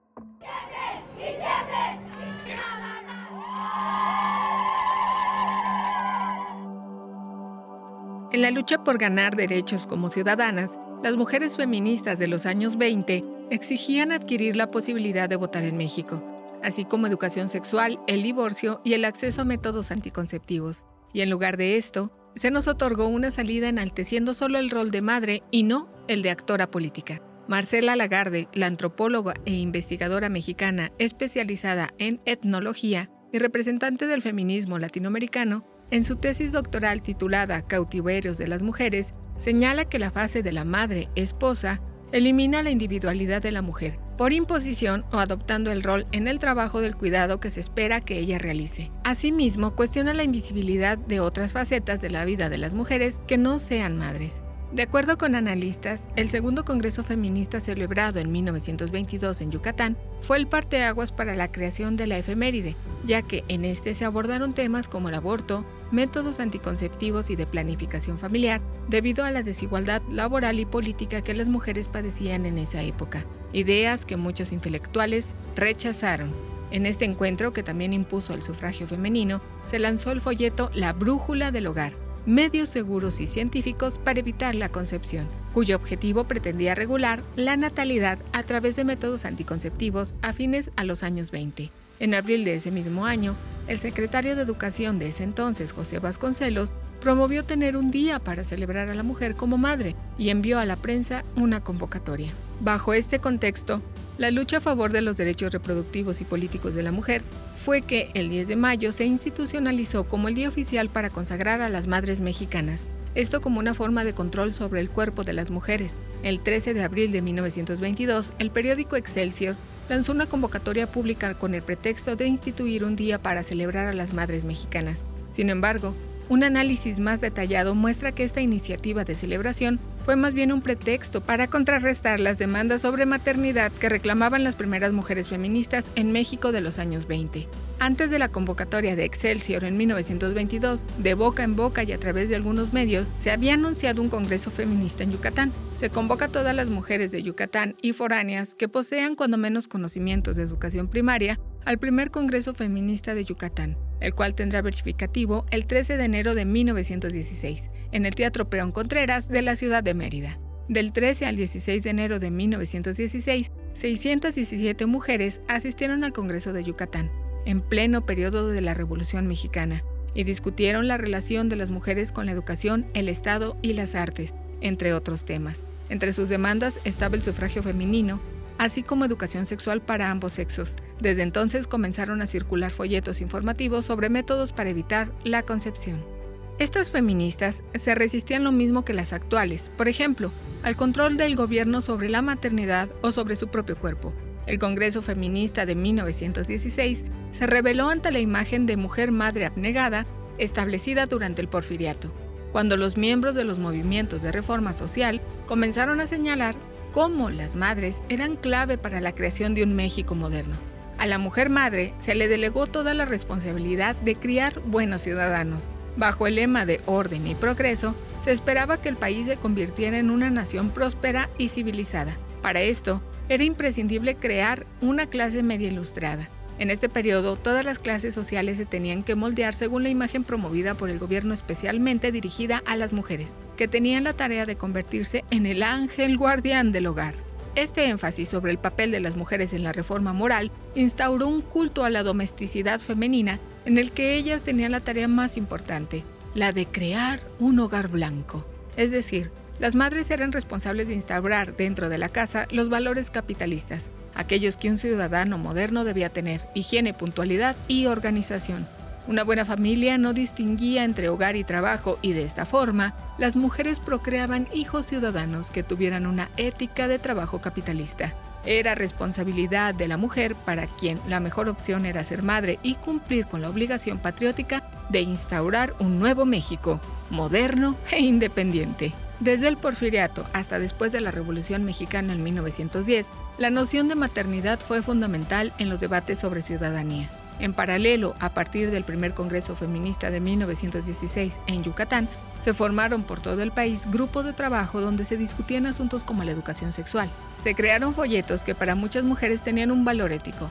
En 8.32 8.42
la 8.42 8.50
lucha 8.50 8.84
por 8.84 8.98
ganar 8.98 9.36
derechos 9.36 9.86
como 9.86 10.10
ciudadanas, 10.10 10.68
las 11.02 11.16
mujeres 11.16 11.56
feministas 11.56 12.18
de 12.18 12.26
los 12.26 12.44
años 12.44 12.76
20 12.76 13.24
exigían 13.50 14.12
adquirir 14.12 14.54
la 14.54 14.70
posibilidad 14.70 15.30
de 15.30 15.36
votar 15.36 15.62
en 15.62 15.78
México 15.78 16.35
así 16.66 16.84
como 16.84 17.06
educación 17.06 17.48
sexual, 17.48 18.00
el 18.08 18.24
divorcio 18.24 18.80
y 18.84 18.94
el 18.94 19.04
acceso 19.04 19.42
a 19.42 19.44
métodos 19.44 19.92
anticonceptivos. 19.92 20.84
Y 21.12 21.20
en 21.20 21.30
lugar 21.30 21.56
de 21.56 21.76
esto, 21.76 22.10
se 22.34 22.50
nos 22.50 22.66
otorgó 22.66 23.06
una 23.06 23.30
salida 23.30 23.68
enalteciendo 23.68 24.34
solo 24.34 24.58
el 24.58 24.68
rol 24.68 24.90
de 24.90 25.00
madre 25.00 25.42
y 25.52 25.62
no 25.62 25.88
el 26.08 26.22
de 26.22 26.30
actora 26.30 26.68
política. 26.68 27.22
Marcela 27.46 27.94
Lagarde, 27.94 28.48
la 28.52 28.66
antropóloga 28.66 29.34
e 29.44 29.52
investigadora 29.52 30.28
mexicana 30.28 30.90
especializada 30.98 31.90
en 31.98 32.20
etnología 32.24 33.10
y 33.32 33.38
representante 33.38 34.08
del 34.08 34.20
feminismo 34.20 34.80
latinoamericano, 34.80 35.64
en 35.92 36.04
su 36.04 36.16
tesis 36.16 36.50
doctoral 36.50 37.00
titulada 37.00 37.62
Cautiverios 37.62 38.38
de 38.38 38.48
las 38.48 38.64
Mujeres, 38.64 39.14
señala 39.36 39.84
que 39.84 40.00
la 40.00 40.10
fase 40.10 40.42
de 40.42 40.52
la 40.52 40.64
madre 40.64 41.10
esposa 41.14 41.80
elimina 42.10 42.64
la 42.64 42.70
individualidad 42.70 43.40
de 43.40 43.52
la 43.52 43.62
mujer 43.62 44.00
por 44.16 44.32
imposición 44.32 45.04
o 45.12 45.18
adoptando 45.18 45.70
el 45.70 45.82
rol 45.82 46.06
en 46.12 46.28
el 46.28 46.38
trabajo 46.38 46.80
del 46.80 46.96
cuidado 46.96 47.40
que 47.40 47.50
se 47.50 47.60
espera 47.60 48.00
que 48.00 48.18
ella 48.18 48.38
realice. 48.38 48.90
Asimismo, 49.04 49.74
cuestiona 49.74 50.14
la 50.14 50.24
invisibilidad 50.24 50.98
de 50.98 51.20
otras 51.20 51.52
facetas 51.52 52.00
de 52.00 52.10
la 52.10 52.24
vida 52.24 52.48
de 52.48 52.58
las 52.58 52.74
mujeres 52.74 53.20
que 53.26 53.38
no 53.38 53.58
sean 53.58 53.96
madres. 53.96 54.42
De 54.76 54.82
acuerdo 54.82 55.16
con 55.16 55.34
analistas, 55.34 56.00
el 56.16 56.28
segundo 56.28 56.66
Congreso 56.66 57.02
Feminista 57.02 57.60
celebrado 57.60 58.20
en 58.20 58.30
1922 58.30 59.40
en 59.40 59.50
Yucatán 59.50 59.96
fue 60.20 60.36
el 60.36 60.48
parteaguas 60.48 61.12
para 61.12 61.34
la 61.34 61.50
creación 61.50 61.96
de 61.96 62.06
la 62.06 62.18
efeméride, 62.18 62.76
ya 63.06 63.22
que 63.22 63.42
en 63.48 63.64
este 63.64 63.94
se 63.94 64.04
abordaron 64.04 64.52
temas 64.52 64.86
como 64.86 65.08
el 65.08 65.14
aborto, 65.14 65.64
métodos 65.92 66.40
anticonceptivos 66.40 67.30
y 67.30 67.36
de 67.36 67.46
planificación 67.46 68.18
familiar, 68.18 68.60
debido 68.86 69.24
a 69.24 69.30
la 69.30 69.42
desigualdad 69.42 70.02
laboral 70.10 70.60
y 70.60 70.66
política 70.66 71.22
que 71.22 71.32
las 71.32 71.48
mujeres 71.48 71.88
padecían 71.88 72.44
en 72.44 72.58
esa 72.58 72.82
época, 72.82 73.24
ideas 73.54 74.04
que 74.04 74.18
muchos 74.18 74.52
intelectuales 74.52 75.34
rechazaron. 75.56 76.28
En 76.70 76.84
este 76.84 77.06
encuentro, 77.06 77.54
que 77.54 77.62
también 77.62 77.94
impuso 77.94 78.34
el 78.34 78.42
sufragio 78.42 78.86
femenino, 78.86 79.40
se 79.66 79.78
lanzó 79.78 80.12
el 80.12 80.20
folleto 80.20 80.70
La 80.74 80.92
Brújula 80.92 81.50
del 81.50 81.66
Hogar, 81.66 81.94
medios 82.26 82.68
seguros 82.68 83.20
y 83.20 83.26
científicos 83.26 83.98
para 83.98 84.20
evitar 84.20 84.54
la 84.54 84.68
concepción, 84.68 85.26
cuyo 85.54 85.76
objetivo 85.76 86.24
pretendía 86.24 86.74
regular 86.74 87.22
la 87.36 87.56
natalidad 87.56 88.18
a 88.32 88.42
través 88.42 88.76
de 88.76 88.84
métodos 88.84 89.24
anticonceptivos 89.24 90.12
afines 90.22 90.70
a 90.76 90.84
los 90.84 91.02
años 91.02 91.30
20. 91.30 91.70
En 91.98 92.14
abril 92.14 92.44
de 92.44 92.56
ese 92.56 92.70
mismo 92.70 93.06
año, 93.06 93.34
el 93.68 93.78
secretario 93.78 94.36
de 94.36 94.42
Educación 94.42 94.98
de 94.98 95.08
ese 95.08 95.22
entonces, 95.22 95.72
José 95.72 95.98
Vasconcelos, 95.98 96.72
promovió 97.00 97.44
tener 97.44 97.76
un 97.76 97.90
día 97.90 98.18
para 98.18 98.44
celebrar 98.44 98.90
a 98.90 98.94
la 98.94 99.02
mujer 99.02 99.34
como 99.34 99.58
madre 99.58 99.94
y 100.18 100.30
envió 100.30 100.58
a 100.58 100.66
la 100.66 100.76
prensa 100.76 101.24
una 101.36 101.62
convocatoria. 101.62 102.30
Bajo 102.60 102.92
este 102.94 103.20
contexto, 103.20 103.80
la 104.18 104.30
lucha 104.30 104.58
a 104.58 104.60
favor 104.60 104.92
de 104.92 105.02
los 105.02 105.16
derechos 105.16 105.52
reproductivos 105.52 106.20
y 106.20 106.24
políticos 106.24 106.74
de 106.74 106.82
la 106.82 106.90
mujer 106.90 107.22
fue 107.66 107.82
que 107.82 108.10
el 108.14 108.28
10 108.28 108.46
de 108.46 108.54
mayo 108.54 108.92
se 108.92 109.06
institucionalizó 109.06 110.04
como 110.04 110.28
el 110.28 110.36
día 110.36 110.48
oficial 110.48 110.88
para 110.88 111.10
consagrar 111.10 111.60
a 111.62 111.68
las 111.68 111.88
madres 111.88 112.20
mexicanas, 112.20 112.84
esto 113.16 113.40
como 113.40 113.58
una 113.58 113.74
forma 113.74 114.04
de 114.04 114.12
control 114.12 114.54
sobre 114.54 114.80
el 114.80 114.88
cuerpo 114.88 115.24
de 115.24 115.32
las 115.32 115.50
mujeres. 115.50 115.92
El 116.22 116.38
13 116.38 116.74
de 116.74 116.84
abril 116.84 117.10
de 117.10 117.22
1922, 117.22 118.30
el 118.38 118.52
periódico 118.52 118.94
Excelsior 118.94 119.56
lanzó 119.88 120.12
una 120.12 120.26
convocatoria 120.26 120.86
pública 120.86 121.34
con 121.34 121.56
el 121.56 121.62
pretexto 121.62 122.14
de 122.14 122.28
instituir 122.28 122.84
un 122.84 122.94
día 122.94 123.20
para 123.20 123.42
celebrar 123.42 123.88
a 123.88 123.94
las 123.94 124.14
madres 124.14 124.44
mexicanas. 124.44 125.00
Sin 125.32 125.50
embargo, 125.50 125.92
un 126.28 126.44
análisis 126.44 127.00
más 127.00 127.20
detallado 127.20 127.74
muestra 127.74 128.12
que 128.12 128.22
esta 128.22 128.42
iniciativa 128.42 129.02
de 129.02 129.16
celebración 129.16 129.80
fue 130.06 130.14
más 130.14 130.34
bien 130.34 130.52
un 130.52 130.62
pretexto 130.62 131.20
para 131.20 131.48
contrarrestar 131.48 132.20
las 132.20 132.38
demandas 132.38 132.82
sobre 132.82 133.06
maternidad 133.06 133.72
que 133.72 133.88
reclamaban 133.88 134.44
las 134.44 134.54
primeras 134.54 134.92
mujeres 134.92 135.26
feministas 135.26 135.84
en 135.96 136.12
México 136.12 136.52
de 136.52 136.60
los 136.60 136.78
años 136.78 137.08
20. 137.08 137.48
Antes 137.80 138.08
de 138.08 138.20
la 138.20 138.28
convocatoria 138.28 138.94
de 138.94 139.04
Excelsior 139.04 139.64
en 139.64 139.76
1922, 139.76 140.84
de 140.98 141.14
boca 141.14 141.42
en 141.42 141.56
boca 141.56 141.82
y 141.82 141.90
a 141.90 141.98
través 141.98 142.28
de 142.28 142.36
algunos 142.36 142.72
medios, 142.72 143.08
se 143.18 143.32
había 143.32 143.54
anunciado 143.54 144.00
un 144.00 144.08
congreso 144.08 144.52
feminista 144.52 145.02
en 145.02 145.10
Yucatán. 145.10 145.50
Se 145.76 145.90
convoca 145.90 146.26
a 146.26 146.28
todas 146.28 146.54
las 146.54 146.68
mujeres 146.68 147.10
de 147.10 147.24
Yucatán 147.24 147.74
y 147.82 147.92
foráneas 147.92 148.54
que 148.54 148.68
posean 148.68 149.16
cuando 149.16 149.38
menos 149.38 149.66
conocimientos 149.66 150.36
de 150.36 150.44
educación 150.44 150.86
primaria 150.86 151.40
al 151.64 151.78
primer 151.78 152.12
Congreso 152.12 152.54
Feminista 152.54 153.12
de 153.16 153.24
Yucatán 153.24 153.76
el 154.00 154.14
cual 154.14 154.34
tendrá 154.34 154.62
verificativo 154.62 155.46
el 155.50 155.66
13 155.66 155.96
de 155.96 156.04
enero 156.04 156.34
de 156.34 156.44
1916, 156.44 157.70
en 157.96 158.04
el 158.04 158.14
Teatro 158.14 158.50
Peón 158.50 158.72
Contreras 158.72 159.26
de 159.26 159.40
la 159.40 159.56
ciudad 159.56 159.82
de 159.82 159.94
Mérida. 159.94 160.38
Del 160.68 160.92
13 160.92 161.24
al 161.24 161.36
16 161.36 161.82
de 161.82 161.88
enero 161.88 162.20
de 162.20 162.30
1916, 162.30 163.50
617 163.72 164.84
mujeres 164.84 165.40
asistieron 165.48 166.04
al 166.04 166.12
Congreso 166.12 166.52
de 166.52 166.62
Yucatán, 166.62 167.10
en 167.46 167.62
pleno 167.62 168.04
periodo 168.04 168.48
de 168.48 168.60
la 168.60 168.74
Revolución 168.74 169.26
Mexicana, 169.26 169.82
y 170.12 170.24
discutieron 170.24 170.88
la 170.88 170.98
relación 170.98 171.48
de 171.48 171.56
las 171.56 171.70
mujeres 171.70 172.12
con 172.12 172.26
la 172.26 172.32
educación, 172.32 172.84
el 172.92 173.08
Estado 173.08 173.56
y 173.62 173.72
las 173.72 173.94
artes, 173.94 174.34
entre 174.60 174.92
otros 174.92 175.24
temas. 175.24 175.64
Entre 175.88 176.12
sus 176.12 176.28
demandas 176.28 176.78
estaba 176.84 177.16
el 177.16 177.22
sufragio 177.22 177.62
femenino, 177.62 178.20
así 178.58 178.82
como 178.82 179.06
educación 179.06 179.46
sexual 179.46 179.80
para 179.80 180.10
ambos 180.10 180.34
sexos, 180.34 180.74
Desde 181.00 181.22
entonces 181.22 181.66
comenzaron 181.66 182.20
a 182.22 182.26
circular 182.26 182.72
folletos 182.72 183.20
informativos 183.20 183.84
sobre 183.84 184.08
métodos 184.08 184.52
para 184.54 184.70
evitar 184.70 185.12
la 185.24 185.42
concepción. 185.42 186.15
Estas 186.58 186.90
feministas 186.90 187.62
se 187.78 187.94
resistían 187.94 188.42
lo 188.42 188.50
mismo 188.50 188.82
que 188.82 188.94
las 188.94 189.12
actuales, 189.12 189.70
por 189.76 189.88
ejemplo, 189.88 190.32
al 190.62 190.74
control 190.74 191.18
del 191.18 191.36
gobierno 191.36 191.82
sobre 191.82 192.08
la 192.08 192.22
maternidad 192.22 192.88
o 193.02 193.12
sobre 193.12 193.36
su 193.36 193.48
propio 193.48 193.76
cuerpo. 193.76 194.14
El 194.46 194.58
Congreso 194.58 195.02
Feminista 195.02 195.66
de 195.66 195.74
1916 195.74 197.04
se 197.32 197.46
rebeló 197.46 197.90
ante 197.90 198.10
la 198.10 198.20
imagen 198.20 198.64
de 198.64 198.78
mujer 198.78 199.12
madre 199.12 199.44
abnegada 199.44 200.06
establecida 200.38 201.04
durante 201.04 201.42
el 201.42 201.48
porfiriato, 201.48 202.10
cuando 202.52 202.78
los 202.78 202.96
miembros 202.96 203.34
de 203.34 203.44
los 203.44 203.58
movimientos 203.58 204.22
de 204.22 204.32
reforma 204.32 204.72
social 204.72 205.20
comenzaron 205.46 206.00
a 206.00 206.06
señalar 206.06 206.54
cómo 206.90 207.28
las 207.28 207.54
madres 207.54 208.00
eran 208.08 208.36
clave 208.36 208.78
para 208.78 209.02
la 209.02 209.14
creación 209.14 209.54
de 209.54 209.62
un 209.62 209.76
México 209.76 210.14
moderno. 210.14 210.54
A 210.96 211.04
la 211.04 211.18
mujer 211.18 211.50
madre 211.50 211.92
se 212.00 212.14
le 212.14 212.28
delegó 212.28 212.66
toda 212.66 212.94
la 212.94 213.04
responsabilidad 213.04 213.94
de 213.96 214.14
criar 214.14 214.60
buenos 214.60 215.02
ciudadanos, 215.02 215.68
Bajo 215.96 216.26
el 216.26 216.34
lema 216.34 216.66
de 216.66 216.80
orden 216.86 217.26
y 217.26 217.34
progreso, 217.34 217.94
se 218.22 218.32
esperaba 218.32 218.80
que 218.80 218.88
el 218.88 218.96
país 218.96 219.26
se 219.26 219.36
convirtiera 219.36 219.98
en 219.98 220.10
una 220.10 220.30
nación 220.30 220.70
próspera 220.70 221.30
y 221.38 221.48
civilizada. 221.48 222.16
Para 222.42 222.60
esto, 222.60 223.00
era 223.28 223.44
imprescindible 223.44 224.14
crear 224.16 224.66
una 224.80 225.06
clase 225.06 225.42
media 225.42 225.68
ilustrada. 225.68 226.28
En 226.58 226.70
este 226.70 226.88
periodo, 226.88 227.36
todas 227.36 227.64
las 227.64 227.78
clases 227.78 228.14
sociales 228.14 228.56
se 228.56 228.64
tenían 228.64 229.02
que 229.02 229.14
moldear 229.14 229.52
según 229.52 229.82
la 229.82 229.90
imagen 229.90 230.24
promovida 230.24 230.74
por 230.74 230.88
el 230.88 230.98
gobierno 230.98 231.34
especialmente 231.34 232.12
dirigida 232.12 232.62
a 232.66 232.76
las 232.76 232.92
mujeres, 232.92 233.34
que 233.56 233.68
tenían 233.68 234.04
la 234.04 234.14
tarea 234.14 234.46
de 234.46 234.56
convertirse 234.56 235.24
en 235.30 235.44
el 235.44 235.62
ángel 235.62 236.16
guardián 236.16 236.72
del 236.72 236.86
hogar. 236.86 237.25
Este 237.56 237.86
énfasis 237.88 238.28
sobre 238.28 238.52
el 238.52 238.58
papel 238.58 238.90
de 238.90 239.00
las 239.00 239.16
mujeres 239.16 239.54
en 239.54 239.62
la 239.62 239.72
reforma 239.72 240.12
moral 240.12 240.50
instauró 240.74 241.26
un 241.26 241.40
culto 241.40 241.84
a 241.84 241.90
la 241.90 242.02
domesticidad 242.02 242.78
femenina 242.80 243.40
en 243.64 243.78
el 243.78 243.92
que 243.92 244.14
ellas 244.14 244.42
tenían 244.42 244.72
la 244.72 244.80
tarea 244.80 245.08
más 245.08 245.38
importante, 245.38 246.04
la 246.34 246.52
de 246.52 246.66
crear 246.66 247.20
un 247.38 247.58
hogar 247.58 247.88
blanco. 247.88 248.44
Es 248.76 248.90
decir, 248.90 249.30
las 249.58 249.74
madres 249.74 250.10
eran 250.10 250.32
responsables 250.32 250.88
de 250.88 250.94
instaurar 250.94 251.56
dentro 251.56 251.88
de 251.88 251.96
la 251.96 252.10
casa 252.10 252.46
los 252.50 252.68
valores 252.68 253.10
capitalistas, 253.10 253.88
aquellos 254.14 254.58
que 254.58 254.68
un 254.68 254.76
ciudadano 254.76 255.38
moderno 255.38 255.84
debía 255.84 256.10
tener, 256.10 256.42
higiene, 256.54 256.92
puntualidad 256.92 257.56
y 257.68 257.86
organización. 257.86 258.66
Una 259.08 259.22
buena 259.22 259.44
familia 259.44 259.98
no 259.98 260.12
distinguía 260.12 260.82
entre 260.82 261.08
hogar 261.08 261.36
y 261.36 261.44
trabajo 261.44 261.96
y 262.02 262.12
de 262.12 262.24
esta 262.24 262.44
forma, 262.44 262.92
las 263.18 263.36
mujeres 263.36 263.78
procreaban 263.78 264.48
hijos 264.52 264.86
ciudadanos 264.86 265.52
que 265.52 265.62
tuvieran 265.62 266.06
una 266.06 266.28
ética 266.36 266.88
de 266.88 266.98
trabajo 266.98 267.40
capitalista. 267.40 268.14
Era 268.44 268.74
responsabilidad 268.74 269.74
de 269.74 269.86
la 269.86 269.96
mujer 269.96 270.34
para 270.34 270.66
quien 270.66 270.98
la 271.06 271.20
mejor 271.20 271.48
opción 271.48 271.86
era 271.86 272.04
ser 272.04 272.24
madre 272.24 272.58
y 272.64 272.74
cumplir 272.74 273.26
con 273.26 273.42
la 273.42 273.48
obligación 273.48 273.98
patriótica 273.98 274.64
de 274.88 275.02
instaurar 275.02 275.72
un 275.78 276.00
nuevo 276.00 276.24
México, 276.24 276.80
moderno 277.08 277.76
e 277.92 278.00
independiente. 278.00 278.92
Desde 279.20 279.46
el 279.46 279.56
porfiriato 279.56 280.26
hasta 280.32 280.58
después 280.58 280.90
de 280.90 281.00
la 281.00 281.12
Revolución 281.12 281.64
Mexicana 281.64 282.12
en 282.12 282.24
1910, 282.24 283.06
la 283.38 283.50
noción 283.50 283.86
de 283.86 283.94
maternidad 283.94 284.58
fue 284.58 284.82
fundamental 284.82 285.52
en 285.58 285.68
los 285.68 285.78
debates 285.78 286.18
sobre 286.18 286.42
ciudadanía. 286.42 287.08
En 287.38 287.52
paralelo, 287.52 288.14
a 288.18 288.30
partir 288.30 288.70
del 288.70 288.84
primer 288.84 289.12
Congreso 289.12 289.54
Feminista 289.56 290.10
de 290.10 290.20
1916 290.20 291.32
en 291.46 291.62
Yucatán, 291.62 292.08
se 292.40 292.54
formaron 292.54 293.02
por 293.02 293.20
todo 293.20 293.42
el 293.42 293.50
país 293.50 293.80
grupos 293.90 294.24
de 294.24 294.32
trabajo 294.32 294.80
donde 294.80 295.04
se 295.04 295.16
discutían 295.16 295.66
asuntos 295.66 296.02
como 296.02 296.24
la 296.24 296.32
educación 296.32 296.72
sexual. 296.72 297.08
Se 297.42 297.54
crearon 297.54 297.94
folletos 297.94 298.40
que 298.42 298.54
para 298.54 298.74
muchas 298.74 299.04
mujeres 299.04 299.42
tenían 299.42 299.70
un 299.70 299.84
valor 299.84 300.12
ético. 300.12 300.50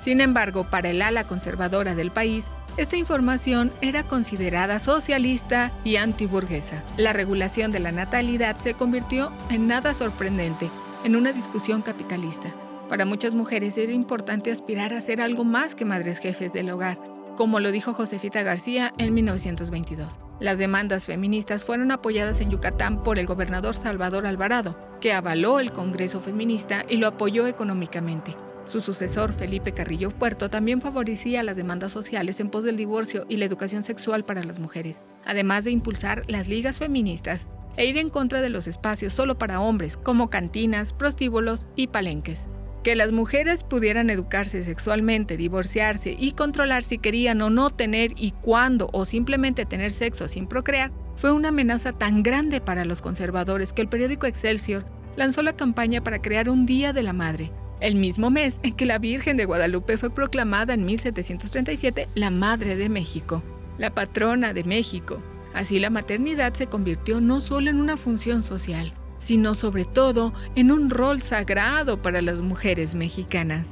Sin 0.00 0.20
embargo, 0.20 0.64
para 0.64 0.90
el 0.90 1.02
ala 1.02 1.24
conservadora 1.24 1.94
del 1.94 2.10
país, 2.10 2.44
esta 2.76 2.96
información 2.96 3.72
era 3.80 4.02
considerada 4.02 4.80
socialista 4.80 5.72
y 5.82 5.96
antiburguesa. 5.96 6.82
La 6.98 7.14
regulación 7.14 7.70
de 7.70 7.80
la 7.80 7.92
natalidad 7.92 8.56
se 8.62 8.74
convirtió 8.74 9.32
en 9.48 9.66
nada 9.66 9.94
sorprendente 9.94 10.68
en 11.04 11.16
una 11.16 11.32
discusión 11.32 11.80
capitalista. 11.80 12.52
Para 12.88 13.04
muchas 13.04 13.34
mujeres 13.34 13.76
era 13.78 13.92
importante 13.92 14.52
aspirar 14.52 14.94
a 14.94 15.00
ser 15.00 15.20
algo 15.20 15.44
más 15.44 15.74
que 15.74 15.84
madres 15.84 16.18
jefes 16.18 16.52
del 16.52 16.70
hogar, 16.70 16.98
como 17.36 17.58
lo 17.58 17.72
dijo 17.72 17.92
Josefita 17.92 18.42
García 18.44 18.94
en 18.96 19.12
1922. 19.12 20.20
Las 20.38 20.58
demandas 20.58 21.04
feministas 21.04 21.64
fueron 21.64 21.90
apoyadas 21.90 22.40
en 22.40 22.50
Yucatán 22.50 23.02
por 23.02 23.18
el 23.18 23.26
gobernador 23.26 23.74
Salvador 23.74 24.24
Alvarado, 24.24 24.78
que 25.00 25.12
avaló 25.12 25.58
el 25.58 25.72
Congreso 25.72 26.20
Feminista 26.20 26.84
y 26.88 26.98
lo 26.98 27.08
apoyó 27.08 27.48
económicamente. 27.48 28.36
Su 28.66 28.80
sucesor, 28.80 29.32
Felipe 29.32 29.72
Carrillo 29.72 30.10
Puerto, 30.10 30.48
también 30.48 30.80
favorecía 30.80 31.42
las 31.42 31.56
demandas 31.56 31.92
sociales 31.92 32.38
en 32.38 32.50
pos 32.50 32.64
del 32.64 32.76
divorcio 32.76 33.24
y 33.28 33.36
la 33.36 33.44
educación 33.44 33.82
sexual 33.82 34.24
para 34.24 34.44
las 34.44 34.58
mujeres, 34.58 35.02
además 35.24 35.64
de 35.64 35.72
impulsar 35.72 36.22
las 36.28 36.48
ligas 36.48 36.78
feministas 36.78 37.48
e 37.76 37.86
ir 37.86 37.98
en 37.98 38.10
contra 38.10 38.40
de 38.40 38.50
los 38.50 38.66
espacios 38.66 39.12
solo 39.12 39.38
para 39.38 39.60
hombres, 39.60 39.96
como 39.96 40.30
cantinas, 40.30 40.92
prostíbulos 40.92 41.68
y 41.76 41.88
palenques. 41.88 42.48
Que 42.86 42.94
las 42.94 43.10
mujeres 43.10 43.64
pudieran 43.64 44.10
educarse 44.10 44.62
sexualmente, 44.62 45.36
divorciarse 45.36 46.14
y 46.16 46.30
controlar 46.30 46.84
si 46.84 46.98
querían 46.98 47.42
o 47.42 47.50
no 47.50 47.70
tener 47.70 48.12
y 48.14 48.30
cuándo 48.30 48.90
o 48.92 49.04
simplemente 49.04 49.66
tener 49.66 49.90
sexo 49.90 50.28
sin 50.28 50.46
procrear 50.46 50.92
fue 51.16 51.32
una 51.32 51.48
amenaza 51.48 51.92
tan 51.92 52.22
grande 52.22 52.60
para 52.60 52.84
los 52.84 53.02
conservadores 53.02 53.72
que 53.72 53.82
el 53.82 53.88
periódico 53.88 54.26
Excelsior 54.26 54.86
lanzó 55.16 55.42
la 55.42 55.56
campaña 55.56 56.04
para 56.04 56.22
crear 56.22 56.48
un 56.48 56.64
Día 56.64 56.92
de 56.92 57.02
la 57.02 57.12
Madre, 57.12 57.50
el 57.80 57.96
mismo 57.96 58.30
mes 58.30 58.60
en 58.62 58.74
que 58.74 58.86
la 58.86 59.00
Virgen 59.00 59.36
de 59.36 59.46
Guadalupe 59.46 59.96
fue 59.96 60.10
proclamada 60.10 60.72
en 60.72 60.84
1737 60.84 62.06
la 62.14 62.30
Madre 62.30 62.76
de 62.76 62.88
México, 62.88 63.42
la 63.78 63.90
patrona 63.96 64.52
de 64.52 64.62
México. 64.62 65.20
Así 65.54 65.80
la 65.80 65.90
maternidad 65.90 66.54
se 66.54 66.68
convirtió 66.68 67.20
no 67.20 67.40
solo 67.40 67.68
en 67.68 67.80
una 67.80 67.96
función 67.96 68.44
social, 68.44 68.92
sino 69.26 69.56
sobre 69.56 69.84
todo 69.84 70.32
en 70.54 70.70
un 70.70 70.88
rol 70.88 71.20
sagrado 71.20 72.00
para 72.00 72.22
las 72.22 72.42
mujeres 72.42 72.94
mexicanas. 72.94 73.66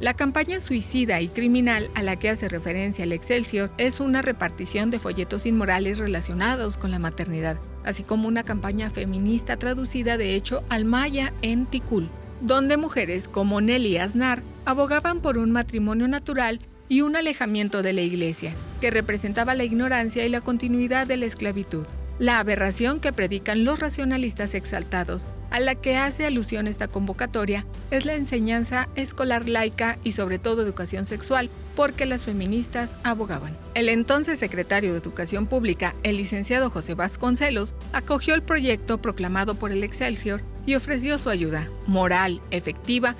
La 0.00 0.14
campaña 0.14 0.58
suicida 0.58 1.20
y 1.20 1.28
criminal 1.28 1.88
a 1.94 2.02
la 2.02 2.16
que 2.16 2.30
hace 2.30 2.48
referencia 2.48 3.04
el 3.04 3.12
Excelsior 3.12 3.70
es 3.78 4.00
una 4.00 4.22
repartición 4.22 4.90
de 4.90 4.98
folletos 4.98 5.46
inmorales 5.46 5.98
relacionados 5.98 6.76
con 6.76 6.90
la 6.90 6.98
maternidad, 6.98 7.58
así 7.84 8.02
como 8.02 8.26
una 8.26 8.42
campaña 8.42 8.90
feminista 8.90 9.56
traducida 9.56 10.16
de 10.16 10.34
hecho 10.34 10.64
al 10.68 10.84
maya 10.84 11.32
en 11.42 11.66
Ticul, 11.66 12.08
donde 12.40 12.76
mujeres 12.76 13.28
como 13.28 13.60
Nelly 13.60 13.98
Aznar 13.98 14.42
abogaban 14.64 15.20
por 15.20 15.38
un 15.38 15.52
matrimonio 15.52 16.08
natural 16.08 16.58
y 16.88 17.02
un 17.02 17.14
alejamiento 17.14 17.82
de 17.82 17.92
la 17.92 18.02
iglesia, 18.02 18.52
que 18.80 18.90
representaba 18.90 19.54
la 19.54 19.62
ignorancia 19.62 20.26
y 20.26 20.28
la 20.28 20.40
continuidad 20.40 21.06
de 21.06 21.18
la 21.18 21.26
esclavitud 21.26 21.86
la 22.18 22.38
aberración 22.38 23.00
que 23.00 23.12
predican 23.12 23.64
los 23.64 23.78
racionalistas 23.78 24.54
exaltados, 24.54 25.26
a 25.50 25.60
la 25.60 25.76
que 25.76 25.96
hace 25.96 26.26
alusión 26.26 26.66
esta 26.66 26.88
convocatoria, 26.88 27.64
es 27.90 28.04
la 28.04 28.14
enseñanza 28.14 28.88
escolar 28.96 29.48
laica 29.48 29.98
y 30.04 30.12
sobre 30.12 30.38
todo 30.38 30.62
educación 30.62 31.06
sexual, 31.06 31.48
porque 31.76 32.06
las 32.06 32.24
feministas 32.24 32.90
abogaban. 33.04 33.56
El 33.74 33.88
entonces 33.88 34.38
secretario 34.38 34.92
de 34.92 34.98
Educación 34.98 35.46
Pública, 35.46 35.94
el 36.02 36.16
licenciado 36.16 36.70
José 36.70 36.94
Vasconcelos, 36.94 37.74
acogió 37.92 38.34
el 38.34 38.42
proyecto 38.42 38.98
proclamado 38.98 39.54
por 39.54 39.72
el 39.72 39.84
Excelsior 39.84 40.42
y 40.66 40.74
ofreció 40.74 41.18
su 41.18 41.30
ayuda, 41.30 41.68
moral, 41.86 42.42
efectiva, 42.50 43.14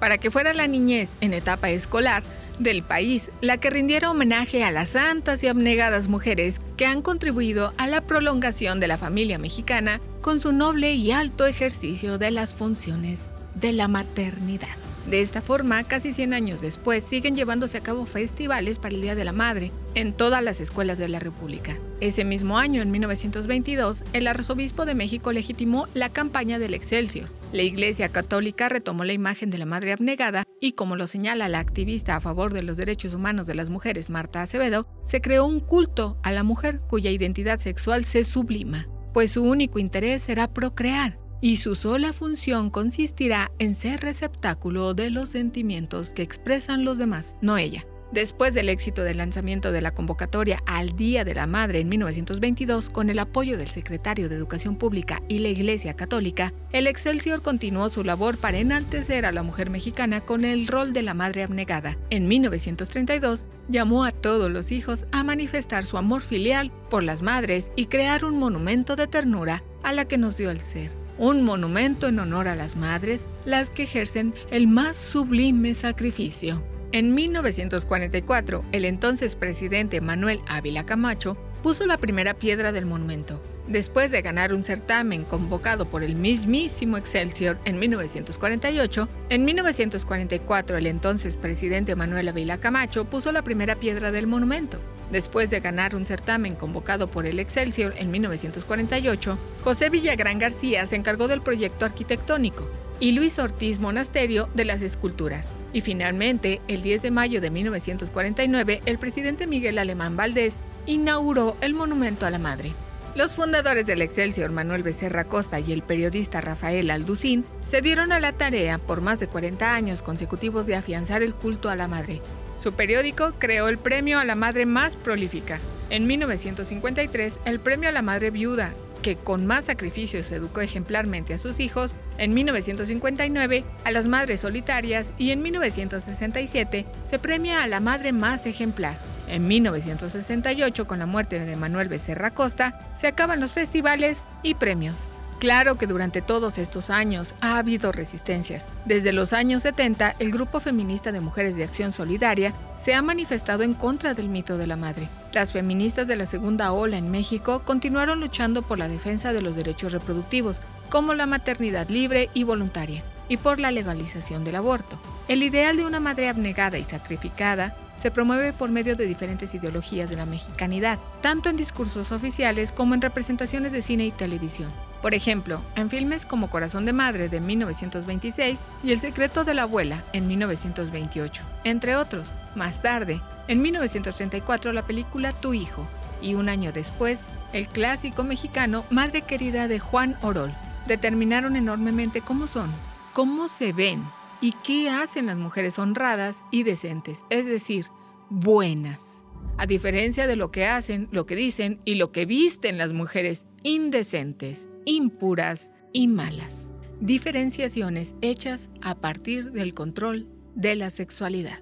para 0.00 0.18
que 0.18 0.30
fuera 0.30 0.54
la 0.54 0.66
niñez 0.66 1.10
en 1.20 1.34
etapa 1.34 1.70
escolar 1.70 2.22
del 2.58 2.82
país, 2.82 3.30
la 3.40 3.58
que 3.58 3.70
rindiera 3.70 4.10
homenaje 4.10 4.64
a 4.64 4.70
las 4.70 4.90
santas 4.90 5.42
y 5.42 5.48
abnegadas 5.48 6.08
mujeres 6.08 6.60
que 6.76 6.86
han 6.86 7.02
contribuido 7.02 7.72
a 7.76 7.86
la 7.86 8.02
prolongación 8.02 8.80
de 8.80 8.88
la 8.88 8.96
familia 8.96 9.38
mexicana 9.38 10.00
con 10.20 10.40
su 10.40 10.52
noble 10.52 10.94
y 10.94 11.12
alto 11.12 11.46
ejercicio 11.46 12.18
de 12.18 12.30
las 12.30 12.54
funciones 12.54 13.20
de 13.54 13.72
la 13.72 13.88
maternidad. 13.88 14.68
De 15.06 15.20
esta 15.20 15.42
forma, 15.42 15.82
casi 15.82 16.12
100 16.12 16.32
años 16.32 16.60
después, 16.60 17.02
siguen 17.02 17.34
llevándose 17.34 17.76
a 17.76 17.82
cabo 17.82 18.06
festivales 18.06 18.78
para 18.78 18.94
el 18.94 19.02
Día 19.02 19.16
de 19.16 19.24
la 19.24 19.32
Madre 19.32 19.72
en 19.96 20.12
todas 20.12 20.42
las 20.42 20.60
escuelas 20.60 20.96
de 20.96 21.08
la 21.08 21.18
República. 21.18 21.76
Ese 22.00 22.24
mismo 22.24 22.56
año, 22.56 22.82
en 22.82 22.92
1922, 22.92 24.04
el 24.12 24.28
arzobispo 24.28 24.84
de 24.84 24.94
México 24.94 25.32
legitimó 25.32 25.88
la 25.94 26.08
campaña 26.08 26.60
del 26.60 26.74
Excelsior. 26.74 27.28
La 27.52 27.62
Iglesia 27.62 28.08
Católica 28.08 28.70
retomó 28.70 29.04
la 29.04 29.12
imagen 29.12 29.50
de 29.50 29.58
la 29.58 29.66
Madre 29.66 29.92
abnegada 29.92 30.44
y, 30.58 30.72
como 30.72 30.96
lo 30.96 31.06
señala 31.06 31.50
la 31.50 31.58
activista 31.58 32.16
a 32.16 32.20
favor 32.20 32.54
de 32.54 32.62
los 32.62 32.78
derechos 32.78 33.12
humanos 33.12 33.46
de 33.46 33.54
las 33.54 33.68
mujeres 33.68 34.08
Marta 34.08 34.40
Acevedo, 34.40 34.86
se 35.04 35.20
creó 35.20 35.44
un 35.44 35.60
culto 35.60 36.18
a 36.22 36.32
la 36.32 36.44
mujer 36.44 36.80
cuya 36.88 37.10
identidad 37.10 37.58
sexual 37.58 38.06
se 38.06 38.24
sublima, 38.24 38.88
pues 39.12 39.32
su 39.32 39.42
único 39.44 39.78
interés 39.78 40.22
será 40.22 40.54
procrear 40.54 41.18
y 41.42 41.58
su 41.58 41.74
sola 41.74 42.14
función 42.14 42.70
consistirá 42.70 43.50
en 43.58 43.74
ser 43.74 44.00
receptáculo 44.00 44.94
de 44.94 45.10
los 45.10 45.28
sentimientos 45.28 46.10
que 46.10 46.22
expresan 46.22 46.86
los 46.86 46.96
demás, 46.96 47.36
no 47.42 47.58
ella. 47.58 47.84
Después 48.12 48.52
del 48.52 48.68
éxito 48.68 49.04
del 49.04 49.16
lanzamiento 49.16 49.72
de 49.72 49.80
la 49.80 49.94
convocatoria 49.94 50.62
al 50.66 50.94
Día 50.96 51.24
de 51.24 51.34
la 51.34 51.46
Madre 51.46 51.80
en 51.80 51.88
1922, 51.88 52.90
con 52.90 53.08
el 53.08 53.18
apoyo 53.18 53.56
del 53.56 53.70
secretario 53.70 54.28
de 54.28 54.34
Educación 54.34 54.76
Pública 54.76 55.22
y 55.28 55.38
la 55.38 55.48
Iglesia 55.48 55.94
Católica, 55.94 56.52
el 56.72 56.86
Excelsior 56.86 57.40
continuó 57.40 57.88
su 57.88 58.04
labor 58.04 58.36
para 58.36 58.58
enaltecer 58.58 59.24
a 59.24 59.32
la 59.32 59.42
mujer 59.42 59.70
mexicana 59.70 60.20
con 60.20 60.44
el 60.44 60.66
rol 60.66 60.92
de 60.92 61.00
la 61.00 61.14
madre 61.14 61.42
abnegada. 61.42 61.96
En 62.10 62.28
1932, 62.28 63.46
llamó 63.68 64.04
a 64.04 64.12
todos 64.12 64.50
los 64.50 64.72
hijos 64.72 65.06
a 65.10 65.24
manifestar 65.24 65.82
su 65.82 65.96
amor 65.96 66.20
filial 66.20 66.70
por 66.90 67.02
las 67.02 67.22
madres 67.22 67.72
y 67.76 67.86
crear 67.86 68.26
un 68.26 68.38
monumento 68.38 68.94
de 68.94 69.06
ternura 69.06 69.64
a 69.82 69.94
la 69.94 70.06
que 70.06 70.18
nos 70.18 70.36
dio 70.36 70.50
el 70.50 70.60
ser. 70.60 70.90
Un 71.16 71.42
monumento 71.42 72.08
en 72.08 72.18
honor 72.18 72.46
a 72.46 72.56
las 72.56 72.76
madres, 72.76 73.24
las 73.46 73.70
que 73.70 73.84
ejercen 73.84 74.34
el 74.50 74.68
más 74.68 74.98
sublime 74.98 75.72
sacrificio. 75.72 76.62
En 76.94 77.14
1944, 77.14 78.66
el 78.70 78.84
entonces 78.84 79.34
presidente 79.34 80.02
Manuel 80.02 80.42
Ávila 80.46 80.84
Camacho 80.84 81.38
puso 81.62 81.86
la 81.86 81.96
primera 81.96 82.34
piedra 82.34 82.70
del 82.70 82.84
monumento. 82.84 83.42
Después 83.66 84.10
de 84.10 84.20
ganar 84.20 84.52
un 84.52 84.62
certamen 84.62 85.24
convocado 85.24 85.86
por 85.86 86.02
el 86.02 86.16
mismísimo 86.16 86.98
Excelsior 86.98 87.58
en 87.64 87.78
1948, 87.78 89.08
en 89.30 89.44
1944 89.46 90.76
el 90.76 90.86
entonces 90.86 91.36
presidente 91.36 91.96
Manuel 91.96 92.28
Ávila 92.28 92.58
Camacho 92.58 93.06
puso 93.06 93.32
la 93.32 93.40
primera 93.40 93.76
piedra 93.76 94.12
del 94.12 94.26
monumento. 94.26 94.78
Después 95.10 95.48
de 95.48 95.60
ganar 95.60 95.96
un 95.96 96.04
certamen 96.04 96.54
convocado 96.54 97.06
por 97.06 97.24
el 97.24 97.38
Excelsior 97.38 97.94
en 97.96 98.10
1948, 98.10 99.38
José 99.64 99.88
Villagrán 99.88 100.38
García 100.38 100.86
se 100.86 100.96
encargó 100.96 101.26
del 101.26 101.40
proyecto 101.40 101.86
arquitectónico 101.86 102.68
y 103.00 103.12
Luis 103.12 103.38
Ortiz 103.38 103.80
Monasterio 103.80 104.50
de 104.54 104.66
las 104.66 104.82
esculturas. 104.82 105.48
Y 105.72 105.80
finalmente, 105.80 106.60
el 106.68 106.82
10 106.82 107.02
de 107.02 107.10
mayo 107.10 107.40
de 107.40 107.50
1949, 107.50 108.80
el 108.84 108.98
presidente 108.98 109.46
Miguel 109.46 109.78
Alemán 109.78 110.16
Valdés 110.16 110.54
inauguró 110.86 111.56
el 111.60 111.74
Monumento 111.74 112.26
a 112.26 112.30
la 112.30 112.38
Madre. 112.38 112.72
Los 113.14 113.36
fundadores 113.36 113.84
del 113.84 114.00
Excelsior, 114.00 114.50
Manuel 114.50 114.82
Becerra 114.82 115.24
Costa 115.24 115.60
y 115.60 115.72
el 115.72 115.82
periodista 115.82 116.40
Rafael 116.40 116.90
Alducín, 116.90 117.44
se 117.66 117.82
dieron 117.82 118.10
a 118.10 118.20
la 118.20 118.32
tarea 118.32 118.78
por 118.78 119.02
más 119.02 119.20
de 119.20 119.26
40 119.26 119.74
años 119.74 120.02
consecutivos 120.02 120.66
de 120.66 120.76
afianzar 120.76 121.22
el 121.22 121.34
culto 121.34 121.68
a 121.68 121.76
la 121.76 121.88
madre. 121.88 122.22
Su 122.58 122.72
periódico 122.72 123.34
creó 123.38 123.68
el 123.68 123.76
premio 123.76 124.18
a 124.18 124.24
la 124.24 124.34
madre 124.34 124.64
más 124.64 124.96
prolífica. 124.96 125.58
En 125.90 126.06
1953, 126.06 127.38
el 127.44 127.60
premio 127.60 127.90
a 127.90 127.92
la 127.92 128.00
madre 128.00 128.30
viuda 128.30 128.72
que 129.02 129.16
con 129.16 129.46
más 129.46 129.66
sacrificios 129.66 130.30
educó 130.30 130.60
ejemplarmente 130.60 131.34
a 131.34 131.38
sus 131.38 131.60
hijos, 131.60 131.94
en 132.18 132.34
1959 132.34 133.64
a 133.84 133.90
las 133.90 134.06
madres 134.06 134.40
solitarias 134.40 135.12
y 135.18 135.30
en 135.30 135.42
1967 135.42 136.86
se 137.10 137.18
premia 137.18 137.62
a 137.62 137.66
la 137.66 137.80
madre 137.80 138.12
más 138.12 138.46
ejemplar. 138.46 138.94
En 139.28 139.46
1968, 139.48 140.86
con 140.86 140.98
la 140.98 141.06
muerte 141.06 141.38
de 141.38 141.56
Manuel 141.56 141.88
Becerra 141.88 142.32
Costa, 142.32 142.78
se 142.98 143.06
acaban 143.06 143.40
los 143.40 143.52
festivales 143.52 144.20
y 144.42 144.54
premios. 144.54 144.96
Claro 145.42 145.76
que 145.76 145.88
durante 145.88 146.22
todos 146.22 146.56
estos 146.56 146.88
años 146.88 147.34
ha 147.40 147.58
habido 147.58 147.90
resistencias. 147.90 148.64
Desde 148.84 149.12
los 149.12 149.32
años 149.32 149.62
70, 149.62 150.14
el 150.20 150.30
Grupo 150.30 150.60
Feminista 150.60 151.10
de 151.10 151.20
Mujeres 151.20 151.56
de 151.56 151.64
Acción 151.64 151.92
Solidaria 151.92 152.54
se 152.76 152.94
ha 152.94 153.02
manifestado 153.02 153.64
en 153.64 153.74
contra 153.74 154.14
del 154.14 154.28
mito 154.28 154.56
de 154.56 154.68
la 154.68 154.76
madre. 154.76 155.08
Las 155.32 155.50
feministas 155.50 156.06
de 156.06 156.14
la 156.14 156.26
segunda 156.26 156.70
ola 156.70 156.96
en 156.96 157.10
México 157.10 157.62
continuaron 157.64 158.20
luchando 158.20 158.62
por 158.62 158.78
la 158.78 158.86
defensa 158.86 159.32
de 159.32 159.42
los 159.42 159.56
derechos 159.56 159.90
reproductivos, 159.90 160.60
como 160.92 161.14
la 161.14 161.24
maternidad 161.24 161.88
libre 161.88 162.28
y 162.34 162.44
voluntaria, 162.44 163.02
y 163.26 163.38
por 163.38 163.58
la 163.58 163.70
legalización 163.70 164.44
del 164.44 164.56
aborto. 164.56 164.98
El 165.26 165.42
ideal 165.42 165.78
de 165.78 165.86
una 165.86 166.00
madre 166.00 166.28
abnegada 166.28 166.76
y 166.76 166.84
sacrificada 166.84 167.74
se 167.98 168.10
promueve 168.10 168.52
por 168.52 168.68
medio 168.68 168.94
de 168.94 169.06
diferentes 169.06 169.54
ideologías 169.54 170.10
de 170.10 170.16
la 170.16 170.26
mexicanidad, 170.26 170.98
tanto 171.22 171.48
en 171.48 171.56
discursos 171.56 172.12
oficiales 172.12 172.72
como 172.72 172.92
en 172.92 173.00
representaciones 173.00 173.72
de 173.72 173.80
cine 173.80 174.04
y 174.04 174.10
televisión. 174.10 174.68
Por 175.00 175.14
ejemplo, 175.14 175.62
en 175.76 175.88
filmes 175.88 176.26
como 176.26 176.50
Corazón 176.50 176.84
de 176.84 176.92
Madre 176.92 177.30
de 177.30 177.40
1926 177.40 178.58
y 178.84 178.92
El 178.92 179.00
secreto 179.00 179.44
de 179.44 179.54
la 179.54 179.62
abuela 179.62 180.02
en 180.12 180.28
1928, 180.28 181.42
entre 181.64 181.96
otros. 181.96 182.34
Más 182.54 182.82
tarde, 182.82 183.18
en 183.48 183.62
1934 183.62 184.74
la 184.74 184.82
película 184.82 185.32
Tu 185.32 185.54
hijo 185.54 185.86
y 186.20 186.34
un 186.34 186.50
año 186.50 186.70
después 186.70 187.20
el 187.54 187.66
clásico 187.66 188.24
mexicano 188.24 188.84
Madre 188.90 189.22
querida 189.22 189.68
de 189.68 189.78
Juan 189.78 190.18
Orol 190.20 190.52
determinaron 190.86 191.56
enormemente 191.56 192.20
cómo 192.20 192.46
son, 192.46 192.70
cómo 193.12 193.48
se 193.48 193.72
ven 193.72 194.02
y 194.40 194.52
qué 194.64 194.90
hacen 194.90 195.26
las 195.26 195.36
mujeres 195.36 195.78
honradas 195.78 196.44
y 196.50 196.64
decentes, 196.64 197.24
es 197.30 197.46
decir, 197.46 197.86
buenas. 198.28 199.22
A 199.58 199.66
diferencia 199.66 200.26
de 200.26 200.36
lo 200.36 200.50
que 200.50 200.66
hacen, 200.66 201.08
lo 201.12 201.26
que 201.26 201.36
dicen 201.36 201.80
y 201.84 201.94
lo 201.94 202.10
que 202.10 202.26
visten 202.26 202.78
las 202.78 202.92
mujeres 202.92 203.46
indecentes, 203.62 204.68
impuras 204.84 205.70
y 205.92 206.08
malas. 206.08 206.68
Diferenciaciones 207.00 208.16
hechas 208.20 208.70
a 208.80 208.94
partir 208.94 209.52
del 209.52 209.74
control 209.74 210.28
de 210.54 210.74
la 210.74 210.90
sexualidad. 210.90 211.60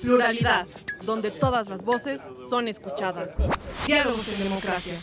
Pluralidad, 0.00 0.66
donde 1.06 1.30
todas 1.30 1.68
las 1.68 1.84
voces 1.84 2.20
son 2.48 2.68
escuchadas. 2.68 3.34
Diálogos 3.86 4.28
en 4.34 4.44
democracia. 4.44 4.94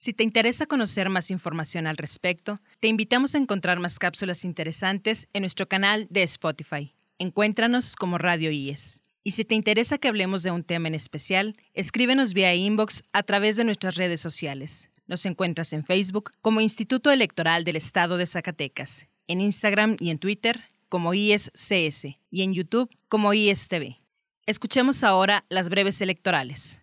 Si 0.00 0.14
te 0.14 0.24
interesa 0.24 0.64
conocer 0.64 1.10
más 1.10 1.30
información 1.30 1.86
al 1.86 1.98
respecto, 1.98 2.58
te 2.80 2.88
invitamos 2.88 3.34
a 3.34 3.38
encontrar 3.38 3.80
más 3.80 3.98
cápsulas 3.98 4.46
interesantes 4.46 5.28
en 5.34 5.42
nuestro 5.42 5.68
canal 5.68 6.06
de 6.08 6.22
Spotify. 6.22 6.94
Encuéntranos 7.18 7.96
como 7.96 8.16
Radio 8.16 8.50
IES. 8.50 9.02
Y 9.24 9.32
si 9.32 9.44
te 9.44 9.54
interesa 9.54 9.98
que 9.98 10.08
hablemos 10.08 10.42
de 10.42 10.52
un 10.52 10.64
tema 10.64 10.88
en 10.88 10.94
especial, 10.94 11.54
escríbenos 11.74 12.32
vía 12.32 12.54
inbox 12.54 13.04
a 13.12 13.22
través 13.24 13.56
de 13.56 13.64
nuestras 13.64 13.96
redes 13.96 14.22
sociales. 14.22 14.90
Nos 15.06 15.26
encuentras 15.26 15.74
en 15.74 15.84
Facebook 15.84 16.30
como 16.40 16.62
Instituto 16.62 17.10
Electoral 17.10 17.64
del 17.64 17.76
Estado 17.76 18.16
de 18.16 18.26
Zacatecas, 18.26 19.06
en 19.26 19.42
Instagram 19.42 19.98
y 20.00 20.08
en 20.08 20.18
Twitter 20.18 20.62
como 20.88 21.12
IESCS 21.12 22.06
y 22.30 22.42
en 22.42 22.54
YouTube 22.54 22.88
como 23.10 23.34
IESTV. 23.34 23.98
Escuchemos 24.46 25.04
ahora 25.04 25.44
las 25.50 25.68
breves 25.68 26.00
electorales. 26.00 26.80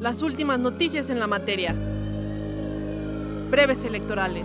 Las 0.00 0.22
últimas 0.22 0.58
noticias 0.58 1.10
en 1.10 1.18
la 1.20 1.26
materia 1.26 1.85
breves 3.50 3.84
electorales. 3.84 4.44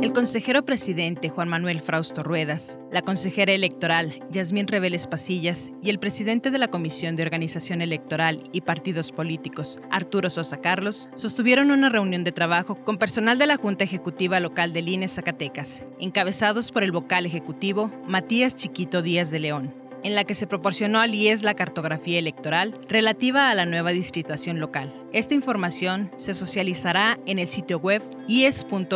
El 0.00 0.12
consejero 0.12 0.64
presidente 0.64 1.30
Juan 1.30 1.48
Manuel 1.48 1.80
Frausto 1.80 2.22
Ruedas, 2.22 2.78
la 2.92 3.02
consejera 3.02 3.52
electoral 3.52 4.22
Yasmín 4.30 4.68
Reveles 4.68 5.06
Pasillas 5.06 5.70
y 5.82 5.88
el 5.90 5.98
presidente 5.98 6.50
de 6.50 6.58
la 6.58 6.68
Comisión 6.68 7.16
de 7.16 7.22
Organización 7.22 7.80
Electoral 7.80 8.44
y 8.52 8.60
Partidos 8.60 9.10
Políticos, 9.10 9.80
Arturo 9.90 10.28
Sosa 10.30 10.60
Carlos, 10.60 11.08
sostuvieron 11.14 11.70
una 11.70 11.88
reunión 11.88 12.22
de 12.22 12.32
trabajo 12.32 12.76
con 12.84 12.98
personal 12.98 13.38
de 13.38 13.46
la 13.46 13.56
Junta 13.56 13.84
Ejecutiva 13.84 14.38
Local 14.40 14.72
de 14.72 14.80
INE 14.80 15.08
Zacatecas, 15.08 15.84
encabezados 15.98 16.70
por 16.70 16.84
el 16.84 16.92
vocal 16.92 17.26
ejecutivo 17.26 17.90
Matías 18.06 18.54
Chiquito 18.54 19.00
Díaz 19.00 19.30
de 19.30 19.38
León 19.40 19.83
en 20.04 20.14
la 20.14 20.24
que 20.24 20.34
se 20.34 20.46
proporcionó 20.46 21.00
al 21.00 21.14
IES 21.14 21.42
la 21.42 21.54
cartografía 21.54 22.18
electoral 22.18 22.78
relativa 22.88 23.50
a 23.50 23.54
la 23.54 23.66
nueva 23.66 23.90
distritación 23.90 24.60
local. 24.60 24.94
Esta 25.12 25.34
información 25.34 26.10
se 26.18 26.34
socializará 26.34 27.18
en 27.26 27.40
el 27.40 27.48
sitio 27.48 27.78
web 27.78 28.02
ies.org.mx 28.28 28.88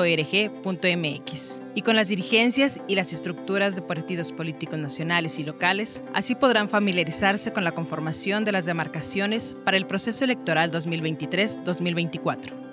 y 1.74 1.82
con 1.82 1.96
las 1.96 2.08
dirigencias 2.08 2.80
y 2.86 2.94
las 2.94 3.12
estructuras 3.12 3.74
de 3.74 3.82
partidos 3.82 4.32
políticos 4.32 4.78
nacionales 4.78 5.38
y 5.38 5.44
locales, 5.44 6.02
así 6.14 6.34
podrán 6.34 6.68
familiarizarse 6.68 7.52
con 7.52 7.64
la 7.64 7.72
conformación 7.72 8.44
de 8.44 8.52
las 8.52 8.66
demarcaciones 8.66 9.56
para 9.64 9.76
el 9.76 9.86
proceso 9.86 10.24
electoral 10.24 10.70
2023-2024. 10.72 12.67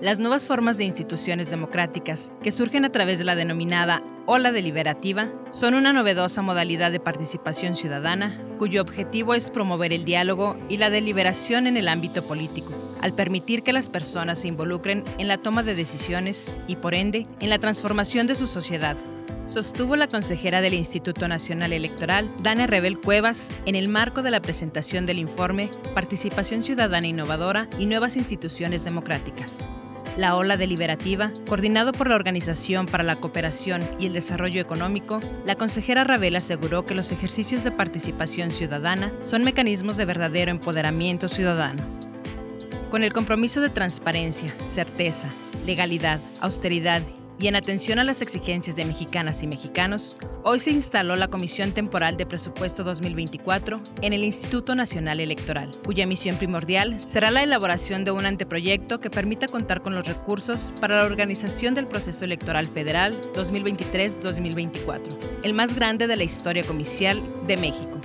Las 0.00 0.20
nuevas 0.20 0.46
formas 0.46 0.78
de 0.78 0.84
instituciones 0.84 1.50
democráticas 1.50 2.30
que 2.40 2.52
surgen 2.52 2.84
a 2.84 2.92
través 2.92 3.18
de 3.18 3.24
la 3.24 3.34
denominada 3.34 4.00
ola 4.26 4.52
deliberativa 4.52 5.28
son 5.50 5.74
una 5.74 5.92
novedosa 5.92 6.40
modalidad 6.40 6.92
de 6.92 7.00
participación 7.00 7.74
ciudadana 7.74 8.40
cuyo 8.58 8.80
objetivo 8.80 9.34
es 9.34 9.50
promover 9.50 9.92
el 9.92 10.04
diálogo 10.04 10.56
y 10.68 10.76
la 10.76 10.90
deliberación 10.90 11.66
en 11.66 11.76
el 11.76 11.88
ámbito 11.88 12.24
político, 12.28 12.72
al 13.00 13.12
permitir 13.12 13.64
que 13.64 13.72
las 13.72 13.88
personas 13.88 14.38
se 14.38 14.46
involucren 14.46 15.02
en 15.18 15.26
la 15.26 15.38
toma 15.38 15.64
de 15.64 15.74
decisiones 15.74 16.52
y, 16.68 16.76
por 16.76 16.94
ende, 16.94 17.26
en 17.40 17.50
la 17.50 17.58
transformación 17.58 18.28
de 18.28 18.36
su 18.36 18.46
sociedad, 18.46 18.96
sostuvo 19.46 19.96
la 19.96 20.06
consejera 20.06 20.60
del 20.60 20.74
Instituto 20.74 21.26
Nacional 21.26 21.72
Electoral, 21.72 22.30
Dana 22.40 22.68
Rebel 22.68 23.00
Cuevas, 23.00 23.50
en 23.66 23.74
el 23.74 23.88
marco 23.88 24.22
de 24.22 24.30
la 24.30 24.42
presentación 24.42 25.06
del 25.06 25.18
informe 25.18 25.70
Participación 25.92 26.62
Ciudadana 26.62 27.08
Innovadora 27.08 27.68
y 27.80 27.86
Nuevas 27.86 28.16
Instituciones 28.16 28.84
Democráticas 28.84 29.66
la 30.18 30.34
Ola 30.34 30.56
Deliberativa, 30.56 31.30
coordinado 31.46 31.92
por 31.92 32.08
la 32.08 32.16
Organización 32.16 32.86
para 32.86 33.04
la 33.04 33.14
Cooperación 33.14 33.82
y 34.00 34.06
el 34.06 34.12
Desarrollo 34.12 34.60
Económico, 34.60 35.20
la 35.44 35.54
consejera 35.54 36.02
Rabel 36.02 36.34
aseguró 36.34 36.84
que 36.84 36.96
los 36.96 37.12
ejercicios 37.12 37.62
de 37.62 37.70
participación 37.70 38.50
ciudadana 38.50 39.12
son 39.22 39.44
mecanismos 39.44 39.96
de 39.96 40.06
verdadero 40.06 40.50
empoderamiento 40.50 41.28
ciudadano. 41.28 41.84
Con 42.90 43.04
el 43.04 43.12
compromiso 43.12 43.60
de 43.60 43.68
transparencia, 43.68 44.52
certeza, 44.64 45.28
legalidad, 45.64 46.18
austeridad 46.40 47.00
y 47.40 47.46
en 47.46 47.56
atención 47.56 47.98
a 47.98 48.04
las 48.04 48.20
exigencias 48.20 48.76
de 48.76 48.84
mexicanas 48.84 49.42
y 49.42 49.46
mexicanos, 49.46 50.16
hoy 50.42 50.58
se 50.58 50.70
instaló 50.70 51.14
la 51.16 51.28
Comisión 51.28 51.72
Temporal 51.72 52.16
de 52.16 52.26
Presupuesto 52.26 52.84
2024 52.84 53.80
en 54.02 54.12
el 54.12 54.24
Instituto 54.24 54.74
Nacional 54.74 55.20
Electoral, 55.20 55.70
cuya 55.84 56.06
misión 56.06 56.36
primordial 56.36 57.00
será 57.00 57.30
la 57.30 57.42
elaboración 57.42 58.04
de 58.04 58.10
un 58.10 58.26
anteproyecto 58.26 59.00
que 59.00 59.10
permita 59.10 59.46
contar 59.46 59.82
con 59.82 59.94
los 59.94 60.06
recursos 60.06 60.72
para 60.80 60.98
la 60.98 61.04
organización 61.04 61.74
del 61.74 61.86
proceso 61.86 62.24
electoral 62.24 62.66
federal 62.66 63.18
2023-2024, 63.34 65.00
el 65.44 65.54
más 65.54 65.74
grande 65.74 66.06
de 66.06 66.16
la 66.16 66.24
historia 66.24 66.64
comicial 66.64 67.22
de 67.46 67.56
México. 67.56 68.00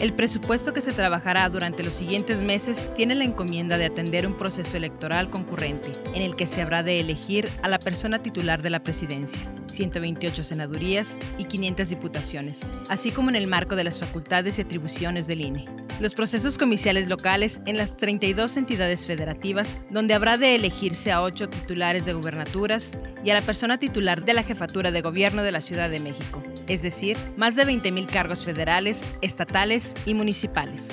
El 0.00 0.12
presupuesto 0.12 0.72
que 0.72 0.80
se 0.80 0.92
trabajará 0.92 1.48
durante 1.48 1.84
los 1.84 1.94
siguientes 1.94 2.42
meses 2.42 2.90
tiene 2.96 3.14
la 3.14 3.24
encomienda 3.24 3.78
de 3.78 3.86
atender 3.86 4.26
un 4.26 4.36
proceso 4.36 4.76
electoral 4.76 5.30
concurrente, 5.30 5.92
en 6.14 6.22
el 6.22 6.34
que 6.34 6.46
se 6.46 6.62
habrá 6.62 6.82
de 6.82 6.98
elegir 6.98 7.48
a 7.62 7.68
la 7.68 7.78
persona 7.78 8.22
titular 8.22 8.60
de 8.60 8.70
la 8.70 8.82
presidencia, 8.82 9.40
128 9.68 10.42
senadurías 10.42 11.16
y 11.38 11.44
500 11.44 11.88
diputaciones, 11.88 12.62
así 12.88 13.12
como 13.12 13.30
en 13.30 13.36
el 13.36 13.46
marco 13.46 13.76
de 13.76 13.84
las 13.84 14.00
facultades 14.00 14.58
y 14.58 14.62
atribuciones 14.62 15.26
del 15.26 15.42
INE. 15.42 15.64
Los 16.00 16.14
procesos 16.14 16.58
comiciales 16.58 17.06
locales 17.06 17.60
en 17.66 17.76
las 17.76 17.96
32 17.96 18.56
entidades 18.56 19.06
federativas, 19.06 19.78
donde 19.90 20.14
habrá 20.14 20.36
de 20.36 20.56
elegirse 20.56 21.12
a 21.12 21.22
8 21.22 21.48
titulares 21.48 22.04
de 22.04 22.14
gubernaturas 22.14 22.98
y 23.24 23.30
a 23.30 23.34
la 23.34 23.40
persona 23.40 23.78
titular 23.78 24.24
de 24.24 24.34
la 24.34 24.42
jefatura 24.42 24.90
de 24.90 25.02
gobierno 25.02 25.44
de 25.44 25.52
la 25.52 25.60
Ciudad 25.60 25.88
de 25.88 26.00
México, 26.00 26.42
es 26.68 26.82
decir, 26.82 27.16
más 27.36 27.56
de 27.56 27.66
20.000 27.66 28.06
cargos 28.06 28.44
federales, 28.44 29.04
estatales 29.22 29.94
y 30.06 30.14
municipales. 30.14 30.88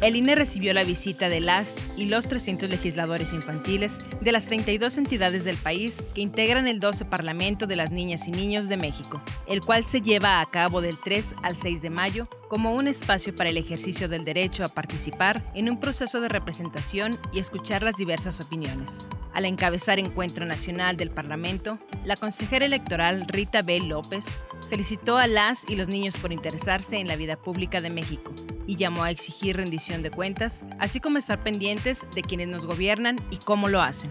El 0.00 0.16
INE 0.16 0.34
recibió 0.34 0.72
la 0.72 0.82
visita 0.82 1.28
de 1.28 1.40
las 1.40 1.76
y 1.94 2.06
los 2.06 2.26
300 2.26 2.70
legisladores 2.70 3.34
infantiles 3.34 3.98
de 4.22 4.32
las 4.32 4.46
32 4.46 4.96
entidades 4.96 5.44
del 5.44 5.58
país 5.58 6.02
que 6.14 6.22
integran 6.22 6.66
el 6.68 6.80
12 6.80 7.04
Parlamento 7.04 7.66
de 7.66 7.76
las 7.76 7.92
Niñas 7.92 8.26
y 8.26 8.30
Niños 8.30 8.66
de 8.68 8.78
México, 8.78 9.22
el 9.46 9.60
cual 9.60 9.84
se 9.84 10.00
lleva 10.00 10.40
a 10.40 10.50
cabo 10.50 10.80
del 10.80 10.98
3 10.98 11.34
al 11.42 11.54
6 11.54 11.82
de 11.82 11.90
mayo 11.90 12.28
como 12.50 12.74
un 12.74 12.88
espacio 12.88 13.32
para 13.32 13.48
el 13.48 13.56
ejercicio 13.56 14.08
del 14.08 14.24
derecho 14.24 14.64
a 14.64 14.68
participar 14.68 15.40
en 15.54 15.70
un 15.70 15.78
proceso 15.78 16.20
de 16.20 16.28
representación 16.28 17.16
y 17.32 17.38
escuchar 17.38 17.84
las 17.84 17.96
diversas 17.96 18.40
opiniones. 18.40 19.08
Al 19.32 19.44
encabezar 19.44 20.00
Encuentro 20.00 20.44
Nacional 20.44 20.96
del 20.96 21.10
Parlamento, 21.10 21.78
la 22.04 22.16
consejera 22.16 22.66
electoral 22.66 23.24
Rita 23.28 23.62
B. 23.62 23.78
López 23.78 24.44
felicitó 24.68 25.16
a 25.16 25.28
las 25.28 25.64
y 25.68 25.76
los 25.76 25.86
niños 25.86 26.16
por 26.16 26.32
interesarse 26.32 26.96
en 26.98 27.06
la 27.06 27.14
vida 27.14 27.36
pública 27.36 27.80
de 27.80 27.90
México 27.90 28.32
y 28.66 28.74
llamó 28.74 29.04
a 29.04 29.12
exigir 29.12 29.56
rendición 29.56 30.02
de 30.02 30.10
cuentas, 30.10 30.64
así 30.80 30.98
como 30.98 31.18
estar 31.18 31.40
pendientes 31.44 32.04
de 32.16 32.22
quienes 32.22 32.48
nos 32.48 32.66
gobiernan 32.66 33.16
y 33.30 33.36
cómo 33.36 33.68
lo 33.68 33.80
hacen. 33.80 34.10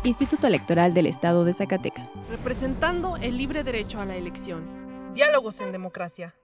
Instituto 0.04 0.46
Electoral 0.46 0.94
del 0.94 1.06
Estado 1.06 1.44
de 1.44 1.54
Zacatecas. 1.54 2.08
Representando 2.30 3.16
el 3.16 3.36
libre 3.36 3.64
derecho 3.64 4.00
a 4.00 4.04
la 4.04 4.14
elección. 4.16 4.64
Diálogos 5.14 5.60
en 5.60 5.72
democracia. 5.72 6.34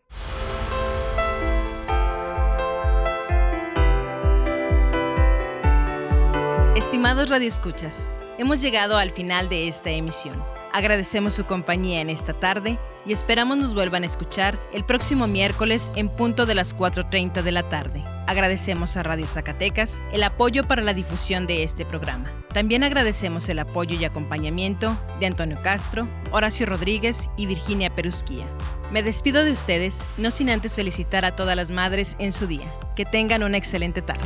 Estimados 6.75 7.29
radioescuchas, 7.29 8.11
hemos 8.37 8.61
llegado 8.61 8.97
al 8.97 9.13
final 9.13 9.49
de 9.49 9.69
esta 9.69 9.91
emisión. 9.91 10.43
Agradecemos 10.75 11.35
su 11.35 11.45
compañía 11.45 12.01
en 12.01 12.11
esta 12.11 12.33
tarde 12.33 12.81
y 13.07 13.13
esperamos 13.13 13.57
nos 13.57 13.75
vuelvan 13.75 14.03
a 14.03 14.07
escuchar 14.07 14.59
el 14.73 14.85
próximo 14.85 15.29
miércoles 15.29 15.93
en 15.95 16.09
punto 16.09 16.47
de 16.47 16.57
las 16.57 16.77
4.30 16.77 17.43
de 17.43 17.53
la 17.53 17.69
tarde. 17.69 18.03
Agradecemos 18.27 18.97
a 18.97 19.05
Radio 19.05 19.25
Zacatecas 19.29 20.03
el 20.11 20.25
apoyo 20.25 20.65
para 20.65 20.83
la 20.83 20.93
difusión 20.93 21.47
de 21.47 21.63
este 21.63 21.87
programa. 21.87 22.29
También 22.53 22.83
agradecemos 22.83 23.49
el 23.49 23.61
apoyo 23.61 23.97
y 23.97 24.05
acompañamiento 24.05 24.99
de 25.21 25.27
Antonio 25.27 25.63
Castro, 25.63 26.09
Horacio 26.33 26.67
Rodríguez 26.67 27.31
y 27.37 27.47
Virginia 27.47 27.95
Perusquía. 27.95 28.47
Me 28.91 29.05
despido 29.05 29.45
de 29.45 29.53
ustedes, 29.53 30.03
no 30.17 30.33
sin 30.33 30.51
antes 30.51 30.75
felicitar 30.75 31.25
a 31.25 31.37
todas 31.37 31.55
las 31.55 31.71
madres 31.71 32.17
en 32.19 32.33
su 32.33 32.49
día. 32.49 32.67
Que 32.97 33.05
tengan 33.05 33.45
una 33.45 33.59
excelente 33.59 34.03
tarde. 34.03 34.25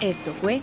Esto 0.00 0.32
fue 0.40 0.62